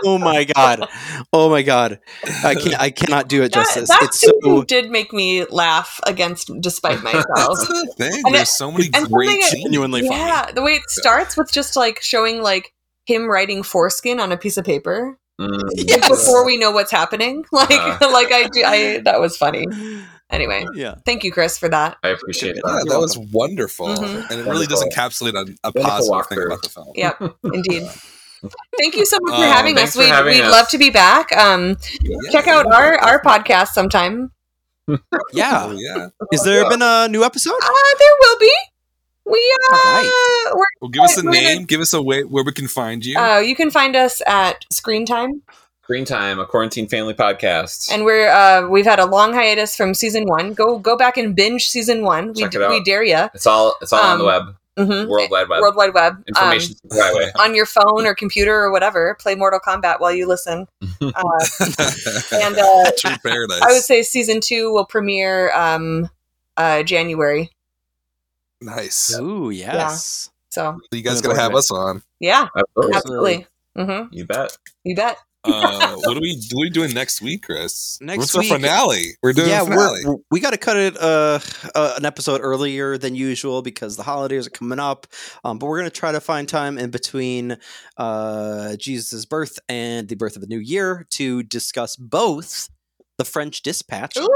[0.04, 0.88] oh my god!
[1.32, 2.00] Oh my god!
[2.44, 2.80] I can't.
[2.80, 3.90] I cannot do it That, justice.
[3.90, 7.26] that it's so did make me laugh against despite myself.
[7.36, 8.22] That's the thing.
[8.26, 9.64] And There's it- so many and great something- scenes.
[9.66, 10.16] genuinely funny.
[10.20, 12.74] yeah, the way it starts with just like showing like
[13.06, 15.62] him writing foreskin on a piece of paper Mm.
[15.76, 16.08] Yes.
[16.10, 17.46] before we know what's happening.
[17.52, 17.98] Like, Uh.
[18.12, 18.64] like I do.
[18.66, 19.66] I that was funny.
[20.30, 20.96] Anyway, Yeah.
[21.06, 21.98] thank you, Chris, for that.
[22.04, 22.88] I appreciate Yeah, that.
[22.90, 24.30] that was wonderful, Mhm.
[24.30, 26.88] and it really does encapsulate a, a Wonderful positive thing about the film.
[26.96, 27.22] Yep,
[27.54, 27.88] indeed.
[28.78, 29.96] Thank you so much for Um, having thanks us.
[29.96, 30.52] for We'd, having we'd us.
[30.52, 31.36] love to be back.
[31.36, 32.18] Um, Yeah.
[32.32, 34.32] check out our our podcast sometime.
[35.34, 35.72] Yeah.
[35.76, 36.08] Yeah.
[36.32, 37.56] Is there been a new episode?
[37.64, 37.70] Uh,
[38.00, 38.54] there will be.
[39.30, 40.10] We uh, Alright.
[40.54, 41.64] we're Well, give us a We're gonna- name.
[41.66, 43.18] Give us a way where we can find you.
[43.20, 45.42] Uh, you can find us at Screen Time,
[45.84, 47.92] Green Time, a quarantine family podcast.
[47.92, 50.54] and we're uh, we've had a long hiatus from season one.
[50.54, 52.30] Go go back and binge season one.
[52.30, 53.28] We Check it we dare you.
[53.34, 55.10] it's all it's all on the Um, web, Mm-hmm.
[55.10, 55.60] World Wide Web.
[55.62, 56.14] World Wide Web.
[56.14, 57.32] Um, Information highway.
[57.40, 59.18] on your phone or computer or whatever.
[59.20, 60.68] Play Mortal Kombat while you listen.
[61.02, 61.12] Uh,
[62.34, 63.62] and uh, True paradise.
[63.62, 66.10] I would say season two will premiere um,
[66.58, 67.52] uh, January.
[68.62, 69.18] Nice.
[69.20, 70.30] Ooh, yes.
[70.50, 72.02] So You guys gonna have us on.
[72.20, 72.96] yeah, Absolutely.
[72.96, 73.48] absolutely.
[73.76, 74.58] hmm You bet.
[74.84, 75.18] You bet.
[75.44, 78.00] uh, what are we what are we doing next week, Chris?
[78.02, 79.12] Next What's week- our finale?
[79.22, 80.02] We're doing yeah, a finale.
[80.06, 81.40] we're, we got to cut it uh,
[81.76, 85.06] uh, an episode earlier than usual because the holidays are coming up.
[85.44, 87.58] Um, but we're going to try to find time in between
[87.98, 92.70] uh, Jesus' birth and the birth of the new year to discuss both
[93.18, 94.28] the French Dispatch and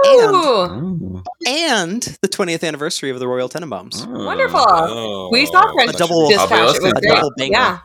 [1.48, 4.06] and the 20th anniversary of the Royal Tenenbaums.
[4.08, 4.64] wonderful.
[4.68, 6.60] Oh, we saw that French should double- be- I'll be Dispatch.
[6.60, 7.16] It was listening to great.
[7.16, 7.52] double banger.
[7.52, 7.80] Yeah.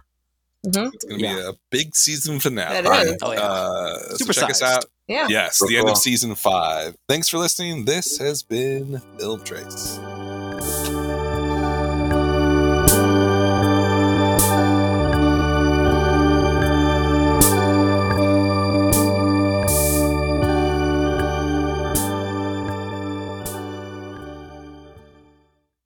[0.67, 0.91] Mhm.
[0.95, 1.49] It's gonna be Yeah.
[1.51, 2.77] a big season finale.
[2.79, 3.17] It is.
[3.23, 3.41] Oh, yeah.
[3.41, 4.85] Uh, so check us out.
[5.07, 5.27] Yeah.
[5.29, 6.97] Yes, So the end of season five.
[7.09, 7.85] Thanks for listening.
[7.85, 10.01] This has been Film Trace.